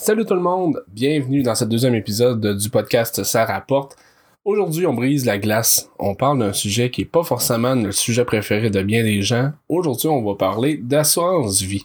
Salut 0.00 0.24
tout 0.24 0.34
le 0.34 0.40
monde, 0.40 0.84
bienvenue 0.86 1.42
dans 1.42 1.56
ce 1.56 1.64
deuxième 1.64 1.96
épisode 1.96 2.56
du 2.56 2.70
podcast 2.70 3.24
Ça 3.24 3.44
rapporte. 3.44 3.96
Aujourd'hui, 4.44 4.86
on 4.86 4.94
brise 4.94 5.26
la 5.26 5.38
glace. 5.38 5.90
On 5.98 6.14
parle 6.14 6.38
d'un 6.38 6.52
sujet 6.52 6.88
qui 6.88 7.00
est 7.00 7.04
pas 7.04 7.24
forcément 7.24 7.74
le 7.74 7.90
sujet 7.90 8.24
préféré 8.24 8.70
de 8.70 8.80
bien 8.80 9.02
des 9.02 9.22
gens. 9.22 9.50
Aujourd'hui, 9.68 10.06
on 10.06 10.22
va 10.22 10.36
parler 10.36 10.76
d'assurance 10.76 11.62
vie. 11.62 11.84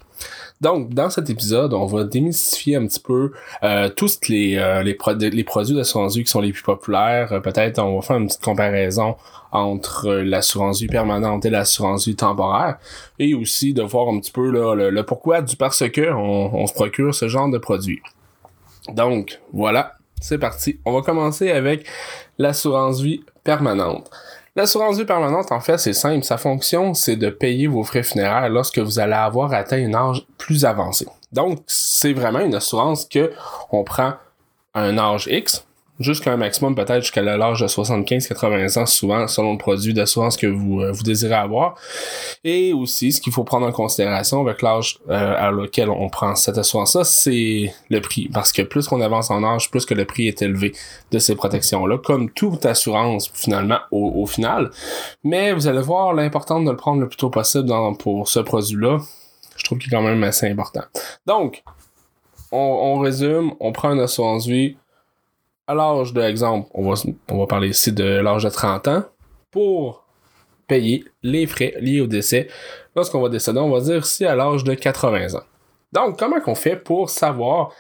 Donc, 0.62 0.94
dans 0.94 1.10
cet 1.10 1.30
épisode, 1.30 1.74
on 1.74 1.86
va 1.86 2.06
démystifier 2.06 2.78
un 2.78 2.88
petit 2.88 3.00
peu 3.00 3.32
euh, 3.64 3.90
tous 3.90 4.20
les, 4.30 4.58
euh, 4.58 4.82
les, 4.82 4.98
les, 5.30 5.44
produits 5.44 5.76
d'assurance 5.76 6.16
vie 6.16 6.24
qui 6.24 6.30
sont 6.30 6.40
les 6.40 6.54
plus 6.54 6.64
populaires. 6.64 7.34
Euh, 7.34 7.40
peut-être 7.40 7.80
on 7.80 7.96
va 7.96 8.02
faire 8.02 8.18
une 8.18 8.28
petite 8.28 8.44
comparaison 8.44 9.16
entre 9.52 10.10
l'assurance 10.10 10.80
vie 10.80 10.88
permanente 10.88 11.46
et 11.46 11.50
l'assurance 11.50 12.08
vie 12.08 12.16
temporaire. 12.16 12.78
Et 13.20 13.34
aussi 13.34 13.74
de 13.74 13.84
voir 13.84 14.08
un 14.08 14.20
petit 14.20 14.32
peu 14.32 14.52
le, 14.52 15.04
pourquoi 15.04 15.42
du 15.42 15.56
parce 15.56 15.88
que 15.90 16.14
on, 16.14 16.66
se 16.66 16.74
procure 16.74 17.14
ce 17.14 17.28
genre 17.28 17.50
de 17.50 17.58
produits. 17.58 18.02
Donc, 18.94 19.40
voilà, 19.52 19.94
c'est 20.22 20.38
parti. 20.38 20.80
On 20.86 20.94
va 20.94 21.02
commencer 21.02 21.52
avec 21.52 21.86
l'assurance 22.38 23.02
vie 23.02 23.22
permanente. 23.44 24.10
L'assurance 24.56 24.98
vie 24.98 25.06
permanente, 25.06 25.52
en 25.52 25.60
fait, 25.60 25.80
c'est 25.80 25.94
simple. 25.94 26.24
Sa 26.24 26.38
fonction, 26.38 26.94
c'est 26.94 27.16
de 27.16 27.32
payer 27.32 27.66
vos 27.66 27.84
frais 27.84 28.04
funéraires 28.04 28.50
lorsque 28.50 28.78
vous 28.78 29.00
allez 29.00 29.14
avoir 29.14 29.52
atteint 29.52 29.84
un 29.84 29.94
âge 29.96 30.28
plus 30.38 30.64
avancé. 30.64 31.08
Donc, 31.32 31.60
c'est 31.66 32.14
vraiment 32.14 32.40
une 32.40 32.54
assurance 32.54 33.06
que 33.06 33.32
on 33.72 33.84
prend 33.84 34.14
un 34.76 34.98
âge 35.00 35.28
X, 35.28 35.66
jusqu'à 36.00 36.34
un 36.34 36.38
maximum 36.38 36.76
peut-être 36.76 37.02
jusqu'à 37.02 37.22
l'âge 37.22 37.62
de 37.62 37.68
75-80 37.68 38.80
ans 38.80 38.86
souvent 38.86 39.28
selon 39.28 39.54
le 39.54 39.58
produit 39.58 39.94
d'assurance 39.94 40.38
que 40.38 40.48
vous, 40.48 40.82
euh, 40.82 40.92
vous 40.92 41.04
désirez 41.04 41.36
avoir. 41.36 41.76
Et 42.44 42.74
aussi 42.74 43.12
ce 43.12 43.22
qu'il 43.22 43.32
faut 43.32 43.44
prendre 43.44 43.68
en 43.68 43.72
considération 43.72 44.42
avec 44.42 44.62
l'âge 44.62 45.00
euh, 45.10 45.36
à 45.38 45.52
lequel 45.52 45.90
on 45.90 46.10
prend 46.10 46.36
cette 46.36 46.58
assurance 46.58 46.96
là 46.96 47.04
c'est 47.04 47.74
le 47.90 48.02
prix. 48.02 48.30
Parce 48.34 48.52
que 48.52 48.64
plus 48.64 48.88
qu'on 48.88 49.02
avance 49.02 49.30
en 49.30 49.44
âge 49.44 49.70
plus 49.70 49.86
que 49.86 49.94
le 49.94 50.06
prix 50.06 50.28
est 50.28 50.42
élevé 50.42 50.74
de 51.12 51.20
ces 51.20 51.36
protections 51.36 51.86
là 51.86 51.98
comme 51.98 52.32
toute 52.32 52.66
assurance 52.66 53.32
finalement 53.34 53.80
au, 53.92 54.26
final. 54.26 54.72
Mais 55.24 55.54
vous 55.54 55.68
allez 55.68 55.82
voir 55.82 56.14
l'important 56.14 56.62
de 56.62 56.70
le 56.70 56.78
prendre 56.78 57.02
le 57.02 57.08
plus 57.08 57.18
tôt 57.18 57.30
possible 57.30 57.66
dans, 57.66 57.94
pour 57.94 58.28
ce 58.28 58.40
produit 58.40 58.78
là 58.82 58.98
je 59.56 59.64
trouve 59.66 59.78
qu'il 59.78 59.94
est 59.94 59.96
quand 59.96 60.02
même 60.02 60.24
assez 60.24 60.48
important. 60.48 60.82
Donc 61.28 61.64
on, 62.52 62.58
on 62.58 63.00
résume 63.00 63.54
on 63.60 63.72
prend 63.72 63.92
une 63.92 64.00
assurance 64.00 64.48
vie 64.48 64.76
à 65.68 65.74
l'âge 65.74 66.14
de 66.14 66.22
exemple, 66.22 66.70
on 66.74 66.90
va, 66.90 67.02
on 67.30 67.38
va 67.38 67.48
parler 67.48 67.70
ici 67.70 67.92
de 67.92 68.04
l'âge 68.04 68.44
de 68.44 68.50
30 68.50 68.88
ans, 68.88 69.04
pour 69.54 70.04
payer 70.68 71.06
les 71.22 71.46
frais 71.46 71.76
liés 71.80 72.02
au 72.02 72.08
décès. 72.08 72.48
Lorsqu'on 72.96 73.22
va 73.22 73.30
décéder, 73.30 73.60
on 73.60 73.70
va 73.70 73.80
dire 73.80 73.98
ici 73.98 74.26
à 74.26 74.36
l'âge 74.36 74.64
de 74.64 74.74
80 74.74 75.36
ans. 75.36 75.44
Donc, 75.92 76.18
comment 76.18 76.40
qu'on 76.42 76.56
fait 76.56 76.76
pour 76.76 77.10
savoir 77.10 77.72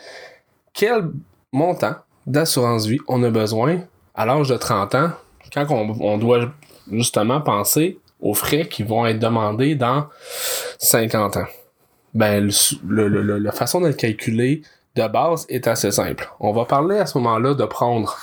quel 0.73 1.09
montant 1.51 1.95
d'assurance 2.25 2.85
vie 2.85 2.99
on 3.07 3.23
a 3.23 3.29
besoin 3.29 3.81
à 4.15 4.25
l'âge 4.25 4.49
de 4.49 4.57
30 4.57 4.95
ans 4.95 5.09
quand 5.53 5.69
on, 5.69 6.17
doit 6.17 6.51
justement 6.91 7.41
penser 7.41 7.99
aux 8.19 8.33
frais 8.33 8.67
qui 8.67 8.83
vont 8.83 9.05
être 9.05 9.19
demandés 9.19 9.75
dans 9.75 10.07
50 10.79 11.37
ans? 11.37 11.47
Ben, 12.13 12.51
la 12.83 13.51
façon 13.51 13.81
de 13.81 13.91
calculer 13.91 14.61
de 14.95 15.07
base 15.07 15.45
est 15.49 15.67
assez 15.67 15.91
simple. 15.91 16.29
On 16.39 16.51
va 16.51 16.65
parler 16.65 16.97
à 16.97 17.05
ce 17.05 17.17
moment-là 17.17 17.53
de 17.55 17.65
prendre 17.65 18.15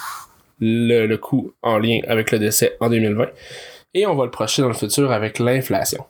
le, 0.61 1.17
coût 1.17 1.53
en 1.63 1.79
lien 1.79 2.01
avec 2.07 2.31
le 2.31 2.39
décès 2.39 2.77
en 2.81 2.89
2020 2.89 3.27
et 3.95 4.07
on 4.07 4.15
va 4.15 4.25
le 4.25 4.31
projeter 4.31 4.63
dans 4.63 4.69
le 4.69 4.75
futur 4.75 5.11
avec 5.11 5.39
l'inflation. 5.39 6.05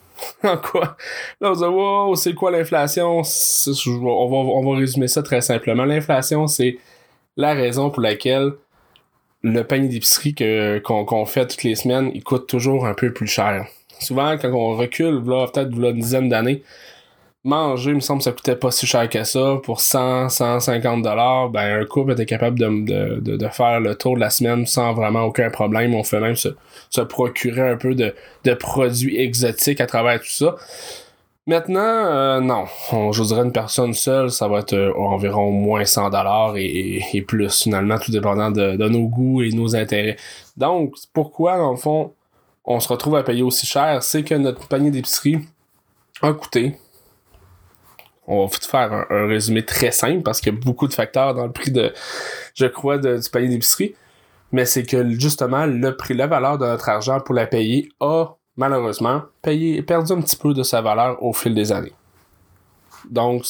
en 0.42 0.56
quoi? 0.56 0.96
Là, 1.40 1.52
on 1.52 1.54
se 1.54 1.60
dit, 1.60 1.64
wow, 1.64 2.14
c'est 2.16 2.34
quoi 2.34 2.50
l'inflation? 2.50 3.22
On 3.22 4.28
va, 4.28 4.36
on 4.36 4.72
va 4.72 4.78
résumer 4.78 5.08
ça 5.08 5.22
très 5.22 5.40
simplement. 5.40 5.84
L'inflation, 5.84 6.46
c'est 6.46 6.78
la 7.36 7.54
raison 7.54 7.90
pour 7.90 8.02
laquelle 8.02 8.52
le 9.42 9.62
panier 9.62 9.88
d'épicerie 9.88 10.34
qu'on 10.84 11.24
fait 11.24 11.46
toutes 11.46 11.62
les 11.62 11.74
semaines, 11.74 12.10
il 12.14 12.22
coûte 12.22 12.46
toujours 12.46 12.86
un 12.86 12.94
peu 12.94 13.12
plus 13.12 13.26
cher. 13.26 13.66
Souvent, 13.98 14.36
quand 14.38 14.52
on 14.52 14.76
recule, 14.76 15.22
peut-être 15.24 15.70
une 15.72 15.92
dizaine 15.92 16.28
d'années, 16.28 16.62
manger, 17.44 17.90
il 17.90 17.96
me 17.96 18.00
semble 18.00 18.22
ça 18.22 18.32
coûtait 18.32 18.56
pas 18.56 18.70
si 18.70 18.86
cher 18.86 19.08
que 19.08 19.24
ça. 19.24 19.58
Pour 19.62 19.80
100, 19.80 20.28
150 20.28 21.02
dollars, 21.02 21.48
ben 21.50 21.80
un 21.82 21.84
couple 21.84 22.12
était 22.12 22.26
capable 22.26 22.58
de, 22.58 23.20
de, 23.20 23.36
de, 23.36 23.48
faire 23.48 23.80
le 23.80 23.94
tour 23.94 24.14
de 24.16 24.20
la 24.20 24.30
semaine 24.30 24.66
sans 24.66 24.92
vraiment 24.92 25.22
aucun 25.22 25.50
problème. 25.50 25.94
On 25.94 26.04
fait 26.04 26.20
même 26.20 26.36
se, 26.36 26.50
se 26.90 27.00
procurer 27.00 27.70
un 27.70 27.76
peu 27.76 27.94
de, 27.94 28.14
de 28.44 28.54
produits 28.54 29.18
exotiques 29.18 29.80
à 29.80 29.86
travers 29.86 30.20
tout 30.20 30.26
ça. 30.26 30.56
Maintenant, 31.46 31.80
euh, 31.80 32.40
non. 32.40 32.66
je 33.12 33.22
dirais 33.24 33.42
une 33.42 33.52
personne 33.52 33.94
seule, 33.94 34.30
ça 34.30 34.46
va 34.46 34.60
être 34.60 34.74
euh, 34.74 34.92
environ 34.96 35.50
moins 35.50 35.84
100 35.84 36.10
dollars 36.10 36.56
et, 36.56 37.02
et, 37.12 37.22
plus 37.22 37.62
finalement, 37.62 37.98
tout 37.98 38.12
dépendant 38.12 38.50
de, 38.50 38.76
de 38.76 38.88
nos 38.88 39.08
goûts 39.08 39.42
et 39.42 39.50
nos 39.50 39.74
intérêts. 39.74 40.16
Donc, 40.56 40.94
pourquoi, 41.12 41.56
dans 41.56 41.72
le 41.72 41.76
fond, 41.76 42.12
on 42.64 42.78
se 42.78 42.88
retrouve 42.88 43.16
à 43.16 43.22
payer 43.22 43.42
aussi 43.42 43.66
cher, 43.66 44.02
c'est 44.02 44.22
que 44.22 44.34
notre 44.34 44.68
panier 44.68 44.90
d'épicerie 44.90 45.38
a 46.22 46.32
coûté 46.34 46.76
on 48.30 48.46
va 48.46 48.48
faire 48.48 49.06
un, 49.10 49.26
résumé 49.26 49.64
très 49.64 49.90
simple 49.90 50.22
parce 50.22 50.40
qu'il 50.40 50.54
y 50.54 50.56
a 50.56 50.60
beaucoup 50.60 50.86
de 50.86 50.94
facteurs 50.94 51.34
dans 51.34 51.46
le 51.46 51.52
prix 51.52 51.70
de, 51.70 51.92
je 52.54 52.66
crois, 52.66 52.98
du 52.98 53.28
panier 53.30 53.48
d'épicerie. 53.48 53.94
Mais 54.52 54.64
c'est 54.64 54.84
que 54.84 55.10
justement, 55.18 55.66
le 55.66 55.96
prix, 55.96 56.14
la 56.14 56.26
valeur 56.26 56.58
de 56.58 56.66
notre 56.66 56.88
argent 56.88 57.20
pour 57.20 57.34
la 57.34 57.46
payer 57.46 57.88
a 58.00 58.36
malheureusement 58.56 59.22
payé, 59.42 59.82
perdu 59.82 60.12
un 60.12 60.20
petit 60.20 60.36
peu 60.36 60.54
de 60.54 60.62
sa 60.62 60.80
valeur 60.80 61.22
au 61.22 61.32
fil 61.32 61.54
des 61.54 61.72
années. 61.72 61.92
Donc, 63.08 63.44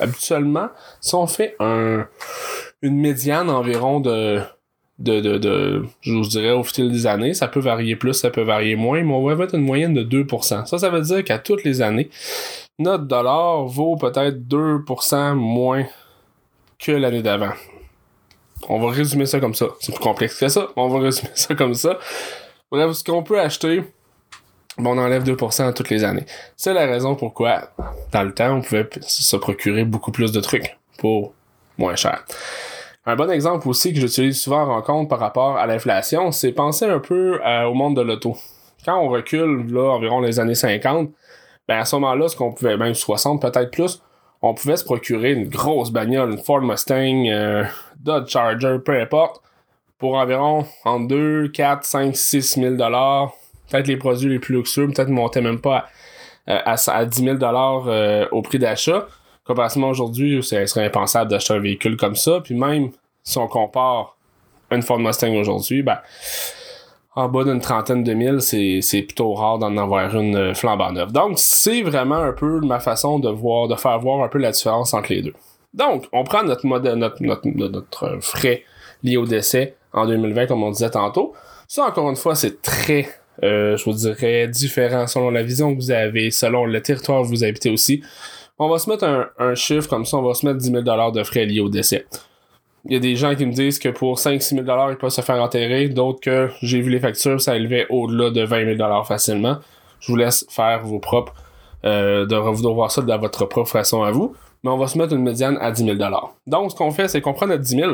habituellement, 0.00 0.68
si 1.00 1.14
on 1.14 1.26
fait 1.26 1.56
un, 1.60 2.06
une 2.82 2.98
médiane 3.00 3.50
environ 3.50 4.00
de, 4.00 4.40
de, 4.98 5.20
de, 5.20 5.38
de, 5.38 5.84
je 6.00 6.12
vous 6.12 6.26
dirais, 6.26 6.52
au 6.52 6.62
fil 6.62 6.90
des 6.90 7.06
années, 7.06 7.34
ça 7.34 7.48
peut 7.48 7.60
varier 7.60 7.96
plus, 7.96 8.14
ça 8.14 8.30
peut 8.30 8.42
varier 8.42 8.76
moins, 8.76 9.02
mais 9.02 9.12
on 9.12 9.24
va 9.26 9.34
mettre 9.34 9.54
une 9.54 9.64
moyenne 9.64 9.92
de 9.92 10.02
2%. 10.04 10.66
Ça, 10.66 10.78
ça 10.78 10.88
veut 10.88 11.02
dire 11.02 11.24
qu'à 11.24 11.38
toutes 11.38 11.64
les 11.64 11.82
années, 11.82 12.08
notre 12.78 13.04
dollar 13.04 13.64
vaut 13.64 13.96
peut-être 13.96 14.36
2% 14.36 15.34
moins 15.34 15.84
que 16.78 16.92
l'année 16.92 17.22
d'avant. 17.22 17.52
On 18.68 18.78
va 18.80 18.90
résumer 18.90 19.26
ça 19.26 19.40
comme 19.40 19.54
ça. 19.54 19.66
C'est 19.80 19.94
plus 19.94 20.02
complexe 20.02 20.38
que 20.38 20.48
ça. 20.48 20.68
On 20.76 20.88
va 20.88 21.00
résumer 21.00 21.30
ça 21.34 21.54
comme 21.54 21.74
ça. 21.74 21.98
Bref, 22.70 22.92
ce 22.92 23.04
qu'on 23.04 23.22
peut 23.22 23.40
acheter, 23.40 23.84
on 24.78 24.98
enlève 24.98 25.24
2% 25.24 25.74
toutes 25.74 25.90
les 25.90 26.02
années. 26.04 26.24
C'est 26.56 26.74
la 26.74 26.86
raison 26.86 27.14
pourquoi, 27.14 27.70
dans 28.10 28.22
le 28.22 28.32
temps, 28.32 28.56
on 28.56 28.62
pouvait 28.62 28.88
se 29.02 29.36
procurer 29.36 29.84
beaucoup 29.84 30.12
plus 30.12 30.32
de 30.32 30.40
trucs 30.40 30.76
pour 30.98 31.34
moins 31.78 31.94
cher. 31.94 32.24
Un 33.06 33.16
bon 33.16 33.30
exemple 33.30 33.68
aussi 33.68 33.92
que 33.92 34.00
j'utilise 34.00 34.40
souvent 34.40 34.62
en 34.62 34.66
rencontre 34.66 35.10
par 35.10 35.18
rapport 35.18 35.58
à 35.58 35.66
l'inflation, 35.66 36.32
c'est 36.32 36.52
penser 36.52 36.86
un 36.86 37.00
peu 37.00 37.38
euh, 37.44 37.64
au 37.64 37.74
monde 37.74 37.96
de 37.96 38.00
l'auto. 38.00 38.34
Quand 38.84 38.98
on 38.98 39.08
recule, 39.08 39.70
là, 39.70 39.90
environ 39.90 40.20
les 40.20 40.40
années 40.40 40.54
50, 40.54 41.10
ben 41.68 41.78
à 41.78 41.84
ce 41.84 41.96
moment-là, 41.96 42.28
ce 42.28 42.36
qu'on 42.36 42.52
pouvait, 42.52 42.76
même 42.76 42.94
60 42.94 43.40
peut-être 43.40 43.70
plus, 43.70 44.02
on 44.42 44.54
pouvait 44.54 44.76
se 44.76 44.84
procurer 44.84 45.32
une 45.32 45.48
grosse 45.48 45.90
bagnole, 45.90 46.32
une 46.32 46.38
Ford 46.38 46.60
Mustang, 46.60 47.26
euh, 47.28 47.64
Dodge 47.98 48.30
Charger, 48.30 48.76
peu 48.84 49.00
importe, 49.00 49.40
pour 49.98 50.16
environ 50.16 50.66
entre 50.84 51.08
2, 51.08 51.48
4, 51.48 51.84
5, 51.84 52.16
6 52.16 52.60
000 52.60 52.74
dollars. 52.74 53.32
Peut-être 53.70 53.86
les 53.86 53.96
produits 53.96 54.28
les 54.28 54.38
plus 54.38 54.54
luxueux, 54.54 54.86
peut-être 54.88 55.08
monter 55.08 55.40
même 55.40 55.60
pas 55.60 55.86
à, 56.46 56.74
à, 56.74 57.04
10 57.06 57.24
000 57.24 57.36
dollars 57.38 57.84
euh, 57.86 58.26
au 58.32 58.42
prix 58.42 58.58
d'achat. 58.58 59.06
Comparativement 59.44 59.88
aujourd'hui, 59.88 60.42
ce 60.42 60.66
serait 60.66 60.84
impensable 60.84 61.30
d'acheter 61.30 61.54
un 61.54 61.60
véhicule 61.60 61.96
comme 61.96 62.16
ça. 62.16 62.40
Puis 62.42 62.54
même 62.54 62.90
si 63.22 63.38
on 63.38 63.48
compare 63.48 64.16
une 64.70 64.82
Ford 64.82 64.98
Mustang 64.98 65.34
aujourd'hui, 65.34 65.82
ben 65.82 65.98
en 67.16 67.28
bas 67.28 67.44
d'une 67.44 67.60
trentaine 67.60 68.02
de 68.02 68.12
mille, 68.12 68.40
c'est 68.40 69.02
plutôt 69.02 69.34
rare 69.34 69.58
d'en 69.58 69.76
avoir 69.76 70.14
une 70.16 70.36
euh, 70.36 70.54
flambant 70.54 70.92
neuve. 70.92 71.12
Donc, 71.12 71.38
c'est 71.38 71.82
vraiment 71.82 72.16
un 72.16 72.32
peu 72.32 72.60
ma 72.60 72.80
façon 72.80 73.18
de 73.18 73.28
voir, 73.28 73.68
de 73.68 73.76
faire 73.76 73.98
voir 74.00 74.22
un 74.24 74.28
peu 74.28 74.38
la 74.38 74.50
différence 74.50 74.94
entre 74.94 75.12
les 75.12 75.22
deux. 75.22 75.34
Donc, 75.74 76.06
on 76.12 76.24
prend 76.24 76.42
notre 76.42 76.66
mode, 76.66 76.84
notre, 76.84 77.22
notre, 77.22 77.46
notre 77.48 78.18
frais 78.20 78.64
lié 79.02 79.16
au 79.16 79.26
décès 79.26 79.76
en 79.92 80.06
2020, 80.06 80.46
comme 80.46 80.62
on 80.62 80.70
disait 80.70 80.90
tantôt. 80.90 81.34
Ça, 81.68 81.84
encore 81.84 82.10
une 82.10 82.16
fois, 82.16 82.34
c'est 82.34 82.60
très, 82.62 83.08
euh, 83.42 83.76
je 83.76 83.84
vous 83.84 83.92
dirais, 83.92 84.48
différent 84.48 85.06
selon 85.06 85.30
la 85.30 85.42
vision 85.42 85.72
que 85.72 85.80
vous 85.80 85.90
avez, 85.92 86.30
selon 86.30 86.64
le 86.64 86.82
territoire 86.82 87.22
où 87.22 87.24
vous 87.24 87.44
habitez 87.44 87.70
aussi. 87.70 88.02
On 88.58 88.68
va 88.68 88.78
se 88.78 88.90
mettre 88.90 89.04
un, 89.04 89.28
un 89.38 89.54
chiffre 89.54 89.88
comme 89.88 90.04
ça, 90.04 90.16
on 90.16 90.22
va 90.22 90.34
se 90.34 90.46
mettre 90.46 90.58
10 90.58 90.70
000 90.84 91.10
de 91.10 91.22
frais 91.24 91.44
liés 91.44 91.60
au 91.60 91.68
décès. 91.68 92.06
Il 92.86 92.92
y 92.92 92.96
a 92.96 93.00
des 93.00 93.16
gens 93.16 93.34
qui 93.34 93.46
me 93.46 93.52
disent 93.52 93.78
que 93.78 93.88
pour 93.88 94.18
5-6 94.18 94.64
000 94.64 94.90
ils 94.90 94.96
peuvent 94.96 95.10
se 95.10 95.20
faire 95.20 95.40
enterrer. 95.42 95.88
D'autres 95.88 96.20
que 96.20 96.50
j'ai 96.60 96.80
vu 96.80 96.90
les 96.90 97.00
factures, 97.00 97.40
ça 97.40 97.56
élevait 97.56 97.86
au-delà 97.88 98.30
de 98.30 98.42
20 98.42 98.76
000 98.76 99.04
facilement. 99.04 99.56
Je 100.00 100.12
vous 100.12 100.16
laisse 100.16 100.44
faire 100.50 100.84
vos 100.84 100.98
propres, 100.98 101.32
euh, 101.84 102.26
de 102.26 102.36
revoir 102.36 102.90
ça 102.90 103.00
de 103.00 103.14
votre 103.14 103.46
propre 103.46 103.70
façon 103.70 104.02
à 104.02 104.10
vous. 104.10 104.34
Mais 104.62 104.70
on 104.70 104.76
va 104.76 104.86
se 104.86 104.98
mettre 104.98 105.14
une 105.14 105.22
médiane 105.22 105.58
à 105.60 105.70
10 105.70 105.84
000 105.84 105.98
Donc, 106.46 106.70
ce 106.70 106.76
qu'on 106.76 106.90
fait, 106.90 107.08
c'est 107.08 107.20
qu'on 107.20 107.32
prend 107.32 107.46
notre 107.46 107.62
10 107.62 107.76
000, 107.76 107.92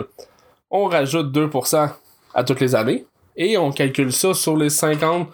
on 0.70 0.86
rajoute 0.86 1.32
2% 1.32 1.90
à 2.34 2.44
toutes 2.44 2.60
les 2.60 2.74
années 2.74 3.04
et 3.36 3.56
on 3.58 3.70
calcule 3.72 4.12
ça 4.12 4.34
sur 4.34 4.56
les 4.56 4.70
50, 4.70 5.28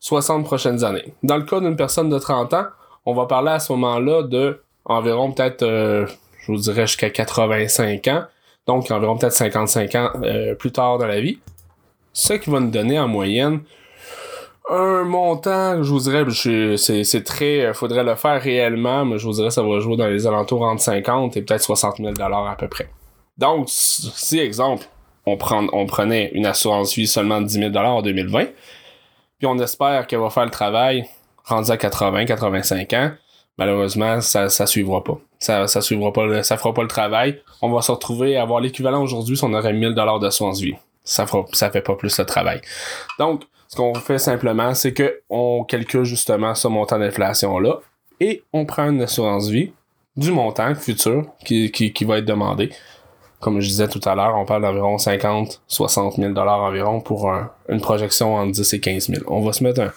60 0.00 0.44
prochaines 0.44 0.84
années. 0.84 1.14
Dans 1.22 1.36
le 1.36 1.44
cas 1.44 1.60
d'une 1.60 1.76
personne 1.76 2.08
de 2.08 2.18
30 2.18 2.54
ans, 2.54 2.66
on 3.04 3.14
va 3.14 3.26
parler 3.26 3.50
à 3.50 3.58
ce 3.58 3.72
moment-là 3.72 4.22
de 4.22 4.62
environ 4.84 5.32
peut-être 5.32 5.62
euh, 5.62 6.06
je 6.40 6.52
vous 6.52 6.58
dirais 6.58 6.86
jusqu'à 6.86 7.10
85 7.10 8.08
ans, 8.08 8.24
donc 8.66 8.90
environ 8.90 9.16
peut-être 9.16 9.32
55 9.32 9.94
ans 9.94 10.10
euh, 10.22 10.54
plus 10.54 10.72
tard 10.72 10.98
dans 10.98 11.06
la 11.06 11.20
vie. 11.20 11.38
Ce 12.12 12.34
qui 12.34 12.50
va 12.50 12.60
nous 12.60 12.70
donner 12.70 12.98
en 12.98 13.08
moyenne 13.08 13.60
un 14.70 15.02
montant, 15.04 15.82
je 15.82 15.90
vous 15.90 16.00
dirais, 16.00 16.24
c'est 16.76 17.24
très, 17.24 17.66
euh, 17.66 17.74
faudrait 17.74 18.04
le 18.04 18.14
faire 18.14 18.40
réellement, 18.40 19.04
mais 19.04 19.18
je 19.18 19.26
vous 19.26 19.32
dirais 19.32 19.50
ça 19.50 19.62
va 19.62 19.80
jouer 19.80 19.96
dans 19.96 20.06
les 20.06 20.26
alentours 20.26 20.62
entre 20.62 20.82
50 20.82 21.36
et 21.36 21.42
peut-être 21.42 21.62
60 21.62 21.96
000 21.98 22.12
dollars 22.12 22.48
à 22.48 22.56
peu 22.56 22.68
près. 22.68 22.88
Donc, 23.36 23.66
si 23.68 24.38
exemple, 24.38 24.86
on, 25.26 25.36
prenait 25.36 26.30
une 26.32 26.46
assurance 26.46 26.94
vie 26.94 27.06
seulement 27.06 27.40
de 27.40 27.46
10 27.46 27.54
000 27.54 27.70
dollars 27.70 27.96
en 27.96 28.02
2020, 28.02 28.46
puis 29.38 29.46
on 29.46 29.58
espère 29.58 30.06
qu'elle 30.06 30.20
va 30.20 30.30
faire 30.30 30.44
le 30.44 30.50
travail 30.50 31.04
rendu 31.44 31.70
à 31.70 31.76
80, 31.76 32.24
85 32.26 32.92
ans, 32.92 33.10
malheureusement, 33.58 34.20
ça, 34.20 34.48
ça 34.48 34.66
suivra 34.66 35.02
pas. 35.02 35.18
Ça, 35.38 35.66
ça 35.66 35.80
suivra 35.80 36.12
pas, 36.12 36.42
ça 36.42 36.56
fera 36.56 36.72
pas 36.72 36.82
le 36.82 36.88
travail. 36.88 37.40
On 37.60 37.70
va 37.70 37.82
se 37.82 37.90
retrouver 37.90 38.36
à 38.36 38.42
avoir 38.42 38.60
l'équivalent 38.60 39.02
aujourd'hui 39.02 39.36
si 39.36 39.44
on 39.44 39.52
aurait 39.52 39.72
1000 39.72 39.94
dollars 39.94 40.20
d'assurance 40.20 40.60
vie. 40.60 40.76
Ça 41.04 41.26
fera, 41.26 41.44
ça 41.52 41.70
fait 41.70 41.82
pas 41.82 41.96
plus 41.96 42.16
le 42.18 42.24
travail. 42.24 42.60
Donc, 43.18 43.42
ce 43.68 43.76
qu'on 43.76 43.94
fait 43.94 44.18
simplement, 44.18 44.74
c'est 44.74 44.92
que 44.92 45.22
on 45.30 45.64
calcule 45.64 46.04
justement 46.04 46.54
ce 46.54 46.68
montant 46.68 46.98
d'inflation-là 46.98 47.80
et 48.20 48.44
on 48.52 48.66
prend 48.66 48.88
une 48.88 49.02
assurance 49.02 49.48
vie 49.48 49.72
du 50.16 50.30
montant 50.30 50.74
futur 50.74 51.26
qui, 51.44 51.70
qui, 51.72 52.04
va 52.04 52.18
être 52.18 52.24
demandé. 52.24 52.70
Comme 53.40 53.60
je 53.60 53.66
disais 53.66 53.88
tout 53.88 54.00
à 54.04 54.14
l'heure, 54.14 54.36
on 54.36 54.44
parle 54.44 54.62
d'environ 54.62 54.98
50, 54.98 55.62
60 55.66 56.16
000 56.16 56.32
dollars 56.32 56.60
environ 56.60 57.00
pour 57.00 57.32
une 57.68 57.80
projection 57.80 58.36
entre 58.36 58.52
10 58.52 58.74
et 58.74 58.80
15 58.80 59.08
000. 59.08 59.22
On 59.26 59.40
va 59.40 59.52
se 59.52 59.64
mettre 59.64 59.80
un, 59.80 59.92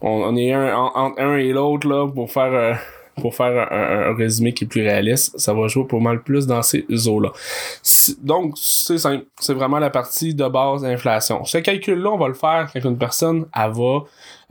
on, 0.00 0.36
est 0.36 0.52
un, 0.52 0.74
entre 0.76 1.20
un 1.20 1.36
et 1.36 1.52
l'autre 1.52 1.88
là 1.88 2.08
pour 2.08 2.30
faire 2.30 2.52
euh, 2.52 2.74
pour 3.20 3.34
faire 3.34 3.72
un, 3.72 4.14
résumé 4.16 4.52
qui 4.52 4.64
est 4.64 4.66
plus 4.66 4.82
réaliste, 4.82 5.38
ça 5.38 5.54
va 5.54 5.68
jouer 5.68 5.84
pour 5.84 6.00
mal 6.00 6.22
plus 6.22 6.46
dans 6.46 6.62
ces 6.62 6.84
eaux-là. 7.06 7.30
Donc, 8.22 8.54
c'est 8.56 8.98
simple. 8.98 9.24
C'est 9.38 9.54
vraiment 9.54 9.78
la 9.78 9.90
partie 9.90 10.34
de 10.34 10.48
base 10.48 10.82
d'inflation. 10.82 11.44
Ce 11.44 11.58
calcul-là, 11.58 12.10
on 12.10 12.18
va 12.18 12.28
le 12.28 12.34
faire 12.34 12.68
quand 12.72 12.80
une 12.84 12.98
personne, 12.98 13.46
elle 13.54 13.70
va, 13.72 13.98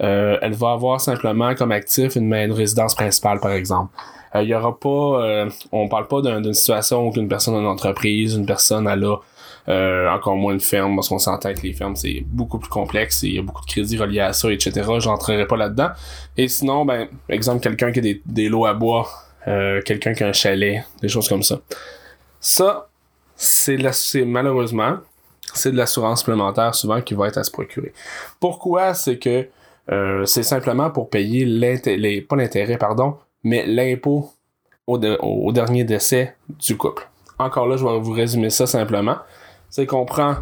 euh, 0.02 0.38
elle 0.42 0.54
va 0.54 0.72
avoir 0.72 1.02
simplement 1.02 1.54
comme 1.56 1.72
actif 1.72 2.16
une, 2.16 2.34
résidence 2.52 2.96
principale, 2.96 3.40
par 3.40 3.52
exemple. 3.52 3.94
Il 4.36 4.42
euh, 4.42 4.44
y 4.44 4.56
aura 4.56 4.78
pas, 4.78 4.90
euh, 4.90 5.50
on 5.72 5.90
parle 5.90 6.08
pas 6.08 6.22
d'une 6.22 6.54
situation 6.54 7.08
où 7.08 7.14
une 7.16 7.28
personne 7.28 7.56
a 7.56 7.60
une 7.60 7.66
entreprise, 7.66 8.36
une 8.36 8.46
personne 8.46 8.88
elle 8.88 9.04
a 9.04 9.18
euh, 9.70 10.10
encore 10.10 10.36
moins 10.36 10.54
une 10.54 10.60
ferme, 10.60 10.96
parce 10.96 11.10
qu'on 11.10 11.20
s'entend 11.20 11.54
que 11.54 11.62
les 11.62 11.74
fermes, 11.74 11.96
c'est 11.96 12.24
beaucoup 12.26 12.58
plus 12.58 12.70
complexe 12.70 13.24
et 13.24 13.28
il 13.28 13.36
y 13.36 13.40
a 13.40 13.44
beaucoup 13.44 13.62
de 13.62 13.70
crédits 13.70 13.98
reliés 13.98 14.20
à 14.20 14.34
ça, 14.34 14.52
etc. 14.52 14.72
J'entrerai 14.98 15.46
pas 15.46 15.58
là-dedans. 15.58 15.90
Et 16.38 16.48
sinon, 16.48 16.86
ben, 16.86 17.08
exemple, 17.30 17.62
quelqu'un 17.62 17.92
qui 17.92 18.00
a 18.00 18.02
des, 18.02 18.22
des 18.26 18.50
lots 18.50 18.66
à 18.66 18.74
bois, 18.74 19.08
euh, 19.48 19.82
quelqu'un 19.84 20.14
qui 20.14 20.24
a 20.24 20.28
un 20.28 20.34
chalet, 20.34 20.84
des 21.02 21.08
choses 21.08 21.30
comme 21.30 21.44
ça. 21.44 21.60
Ça, 22.40 22.90
c'est 23.36 23.78
malheureusement, 24.26 24.98
c'est 25.54 25.72
de 25.72 25.78
l'assurance 25.78 26.20
supplémentaire 26.20 26.76
souvent 26.76 27.02
qui 27.02 27.14
va 27.14 27.28
être 27.28 27.38
à 27.38 27.44
se 27.44 27.52
procurer. 27.52 27.94
Pourquoi? 28.40 28.94
C'est 28.94 29.18
que 29.18 29.48
euh, 29.92 30.26
c'est 30.26 30.44
simplement 30.44 30.90
pour 30.90 31.10
payer 31.10 31.46
l'intérêt, 31.46 32.22
pas 32.22 32.36
l'intérêt, 32.36 32.78
pardon, 32.78 33.18
mais 33.44 33.66
l'impôt 33.66 34.32
au, 34.88 34.98
au, 34.98 35.52
dernier 35.52 35.84
décès 35.84 36.36
du 36.50 36.76
couple. 36.76 37.08
Encore 37.38 37.68
là, 37.68 37.78
je 37.78 37.86
vais 37.86 38.00
vous 38.00 38.12
résumer 38.12 38.50
ça 38.50 38.68
simplement 38.68 39.18
c'est 39.70 39.86
qu'on 39.86 40.06
prend 40.06 40.36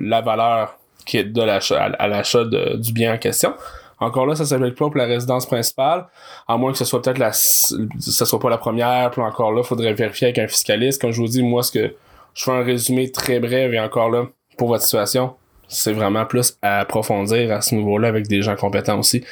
la 0.00 0.20
valeur 0.20 0.78
qui 1.06 1.16
est 1.16 1.24
de 1.24 1.42
l'achat 1.42 1.90
à, 1.98 2.08
l'achat 2.08 2.44
du 2.44 2.92
bien 2.92 3.14
en 3.14 3.18
question. 3.18 3.54
Encore 4.00 4.26
là, 4.26 4.36
ça 4.36 4.44
s'appelle 4.44 4.74
pas 4.74 4.86
pour 4.86 4.96
la 4.96 5.06
résidence 5.06 5.46
principale, 5.46 6.06
à 6.46 6.56
moins 6.56 6.70
que 6.70 6.78
ce 6.78 6.84
soit 6.84 7.02
peut-être 7.02 7.18
la, 7.18 7.32
ce 7.32 8.24
soit 8.24 8.38
pas 8.38 8.50
la 8.50 8.58
première, 8.58 9.10
puis 9.10 9.20
encore 9.20 9.52
là, 9.52 9.62
faudrait 9.64 9.92
vérifier 9.94 10.28
avec 10.28 10.38
un 10.38 10.46
fiscaliste. 10.46 11.00
Comme 11.00 11.10
je 11.10 11.20
vous 11.20 11.26
dis, 11.26 11.42
moi, 11.42 11.62
ce 11.64 11.72
que 11.72 11.94
je 12.34 12.44
fais 12.44 12.52
un 12.52 12.62
résumé 12.62 13.10
très 13.10 13.40
bref 13.40 13.72
et 13.72 13.80
encore 13.80 14.10
là, 14.10 14.26
pour 14.56 14.68
votre 14.68 14.84
situation, 14.84 15.34
c'est 15.66 15.92
vraiment 15.92 16.24
plus 16.26 16.56
à 16.62 16.80
approfondir 16.80 17.52
à 17.52 17.60
ce 17.60 17.74
niveau-là 17.74 18.08
avec 18.08 18.28
des 18.28 18.40
gens 18.40 18.54
compétents 18.54 18.98
aussi, 18.98 19.24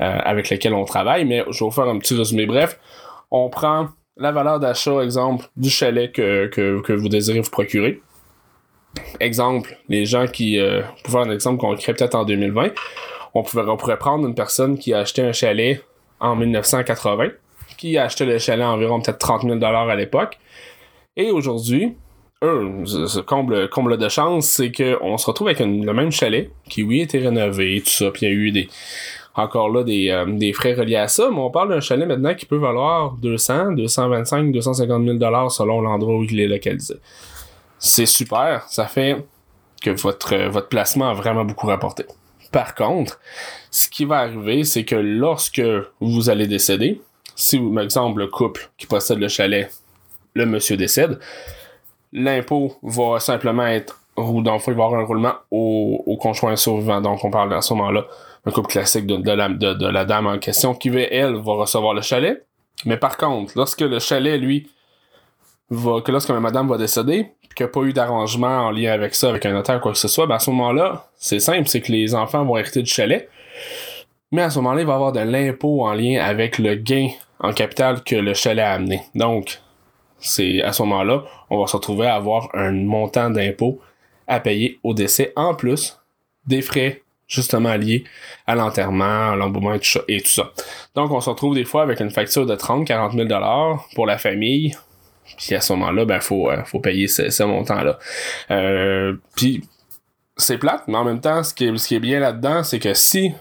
euh, 0.00 0.18
avec 0.24 0.50
lesquels 0.50 0.74
on 0.74 0.84
travaille. 0.84 1.24
Mais 1.24 1.44
je 1.50 1.60
vais 1.60 1.64
vous 1.66 1.70
faire 1.70 1.86
un 1.86 1.98
petit 1.98 2.16
résumé 2.16 2.46
bref. 2.46 2.78
On 3.30 3.48
prend 3.48 3.88
la 4.16 4.32
valeur 4.32 4.58
d'achat, 4.58 5.00
exemple, 5.02 5.46
du 5.56 5.70
chalet 5.70 6.10
que, 6.10 6.46
que, 6.48 6.80
que 6.80 6.92
vous 6.92 7.08
désirez 7.08 7.40
vous 7.40 7.50
procurer 7.50 8.02
exemple, 9.20 9.76
les 9.88 10.04
gens 10.04 10.26
qui, 10.26 10.58
euh, 10.58 10.82
pour 11.02 11.12
faire 11.12 11.22
un 11.22 11.30
exemple 11.30 11.60
concret 11.60 11.94
peut-être 11.94 12.14
en 12.14 12.24
2020, 12.24 12.70
on, 13.34 13.42
pouvait, 13.42 13.62
on 13.62 13.76
pourrait 13.76 13.98
prendre 13.98 14.26
une 14.26 14.34
personne 14.34 14.78
qui 14.78 14.92
a 14.94 15.00
acheté 15.00 15.22
un 15.22 15.32
chalet 15.32 15.82
en 16.20 16.36
1980, 16.36 17.28
qui 17.76 17.98
a 17.98 18.04
acheté 18.04 18.24
le 18.24 18.38
chalet 18.38 18.64
à 18.64 18.70
environ 18.70 19.00
peut-être 19.00 19.18
30 19.18 19.42
000 19.42 19.62
à 19.62 19.96
l'époque, 19.96 20.38
et 21.16 21.30
aujourd'hui, 21.30 21.94
eux, 22.42 22.84
comble, 23.26 23.68
comble 23.68 23.98
de 23.98 24.08
chance, 24.08 24.46
c'est 24.46 24.70
qu'on 24.70 25.18
se 25.18 25.26
retrouve 25.26 25.48
avec 25.48 25.60
le 25.60 25.92
même 25.92 26.12
chalet, 26.12 26.50
qui 26.68 26.82
oui, 26.82 27.00
été 27.00 27.18
rénové, 27.18 27.80
tout 27.80 27.90
ça, 27.90 28.10
puis 28.10 28.26
il 28.26 28.28
y 28.28 28.32
a 28.32 28.34
eu 28.34 28.50
des 28.52 28.68
encore 29.34 29.70
là 29.70 29.84
des, 29.84 30.10
euh, 30.10 30.26
des 30.26 30.52
frais 30.52 30.74
reliés 30.74 30.96
à 30.96 31.08
ça, 31.08 31.28
mais 31.30 31.38
on 31.38 31.50
parle 31.50 31.68
d'un 31.68 31.80
chalet 31.80 32.08
maintenant 32.08 32.34
qui 32.34 32.44
peut 32.44 32.56
valoir 32.56 33.12
200, 33.22 33.72
225, 33.72 34.52
250 34.52 35.04
000 35.04 35.16
dollars 35.16 35.50
selon 35.52 35.80
l'endroit 35.80 36.16
où 36.16 36.24
il 36.24 36.40
est 36.40 36.48
localisé 36.48 36.94
c'est 37.78 38.06
super. 38.06 38.64
Ça 38.68 38.86
fait 38.86 39.24
que 39.82 39.90
votre, 39.90 40.36
votre 40.48 40.68
placement 40.68 41.10
a 41.10 41.14
vraiment 41.14 41.44
beaucoup 41.44 41.66
rapporté. 41.66 42.04
Par 42.52 42.74
contre, 42.74 43.20
ce 43.70 43.88
qui 43.88 44.04
va 44.04 44.18
arriver, 44.18 44.64
c'est 44.64 44.84
que 44.84 44.96
lorsque 44.96 45.62
vous 46.00 46.30
allez 46.30 46.46
décéder, 46.46 47.00
si, 47.36 47.58
par 47.58 47.84
exemple, 47.84 48.20
le 48.20 48.26
couple 48.26 48.70
qui 48.76 48.86
possède 48.86 49.18
le 49.18 49.28
chalet, 49.28 49.70
le 50.34 50.46
monsieur 50.46 50.76
décède, 50.76 51.18
l'impôt 52.12 52.76
va 52.82 53.20
simplement 53.20 53.66
être, 53.66 54.00
ou 54.16 54.42
dans 54.42 54.54
le 54.54 54.60
il 54.66 54.74
va 54.74 54.84
avoir 54.84 55.00
un 55.00 55.04
roulement 55.04 55.34
au, 55.50 56.02
au 56.06 56.16
conjoint 56.16 56.56
survivant. 56.56 57.00
Donc, 57.00 57.22
on 57.22 57.30
parle 57.30 57.54
à 57.54 57.60
ce 57.60 57.74
moment-là 57.74 58.06
un 58.44 58.50
couple 58.50 58.68
classique 58.68 59.06
de, 59.06 59.16
de, 59.16 59.30
la, 59.30 59.48
de, 59.48 59.86
la 59.86 60.04
dame 60.04 60.26
en 60.26 60.38
question 60.38 60.74
qui, 60.74 60.88
elle, 60.88 61.34
va 61.36 61.52
recevoir 61.52 61.94
le 61.94 62.02
chalet. 62.02 62.44
Mais 62.84 62.96
par 62.96 63.16
contre, 63.16 63.52
lorsque 63.56 63.80
le 63.80 63.98
chalet, 63.98 64.40
lui, 64.40 64.70
va, 65.70 66.00
que 66.00 66.12
lorsque 66.12 66.30
madame 66.30 66.68
va 66.68 66.78
décéder, 66.78 67.32
qu'il 67.58 67.66
n'y 67.66 67.70
a 67.70 67.72
pas 67.72 67.80
eu 67.80 67.92
d'arrangement 67.92 68.66
en 68.66 68.70
lien 68.70 68.92
avec 68.92 69.14
ça, 69.14 69.30
avec 69.30 69.44
un 69.44 69.52
notaire 69.52 69.80
quoi 69.80 69.90
que 69.90 69.98
ce 69.98 70.06
soit, 70.06 70.26
ben 70.26 70.36
à 70.36 70.38
ce 70.38 70.50
moment-là, 70.50 71.08
c'est 71.16 71.40
simple, 71.40 71.68
c'est 71.68 71.80
que 71.80 71.90
les 71.90 72.14
enfants 72.14 72.44
vont 72.44 72.56
hériter 72.56 72.82
du 72.82 72.90
chalet. 72.90 73.28
Mais 74.30 74.42
à 74.42 74.50
ce 74.50 74.58
moment-là, 74.60 74.82
il 74.82 74.86
va 74.86 74.92
y 74.92 74.94
avoir 74.94 75.12
de 75.12 75.20
l'impôt 75.20 75.84
en 75.84 75.92
lien 75.92 76.22
avec 76.22 76.58
le 76.58 76.76
gain 76.76 77.08
en 77.40 77.52
capital 77.52 78.04
que 78.04 78.14
le 78.14 78.32
chalet 78.34 78.64
a 78.64 78.72
amené. 78.74 79.02
Donc, 79.16 79.58
c'est 80.20 80.62
à 80.62 80.72
ce 80.72 80.82
moment-là, 80.82 81.24
on 81.50 81.60
va 81.60 81.66
se 81.66 81.76
retrouver 81.76 82.06
à 82.06 82.14
avoir 82.14 82.48
un 82.54 82.70
montant 82.72 83.30
d'impôt 83.30 83.80
à 84.28 84.38
payer 84.38 84.78
au 84.84 84.94
décès 84.94 85.32
en 85.34 85.54
plus 85.54 85.98
des 86.46 86.62
frais 86.62 87.02
justement 87.26 87.74
liés 87.74 88.04
à 88.46 88.54
l'enterrement, 88.54 89.32
à 89.32 89.36
l'embaumement 89.36 89.74
et 89.74 90.20
tout 90.20 90.30
ça. 90.30 90.52
Donc, 90.94 91.10
on 91.10 91.20
se 91.20 91.28
retrouve 91.28 91.54
des 91.54 91.64
fois 91.64 91.82
avec 91.82 92.00
une 92.00 92.10
facture 92.10 92.46
de 92.46 92.54
30, 92.54 92.86
40 92.86 93.12
000 93.14 93.24
dollars 93.26 93.86
pour 93.94 94.06
la 94.06 94.16
famille 94.16 94.76
puis 95.36 95.54
à 95.54 95.60
ce 95.60 95.72
moment-là, 95.74 96.04
ben 96.04 96.20
faut, 96.20 96.50
euh, 96.50 96.64
faut 96.64 96.80
payer 96.80 97.08
ce, 97.08 97.42
montant-là. 97.42 97.98
Euh, 98.50 99.14
puis 99.36 99.64
c'est 100.36 100.58
plate, 100.58 100.84
mais 100.86 100.96
en 100.96 101.04
même 101.04 101.20
temps, 101.20 101.42
ce 101.42 101.54
qui 101.54 101.66
est, 101.66 101.76
ce 101.76 101.88
qui 101.88 101.94
est 101.94 102.00
bien 102.00 102.20
là-dedans, 102.20 102.62
c'est 102.62 102.78
que 102.78 102.94
si 102.94 103.32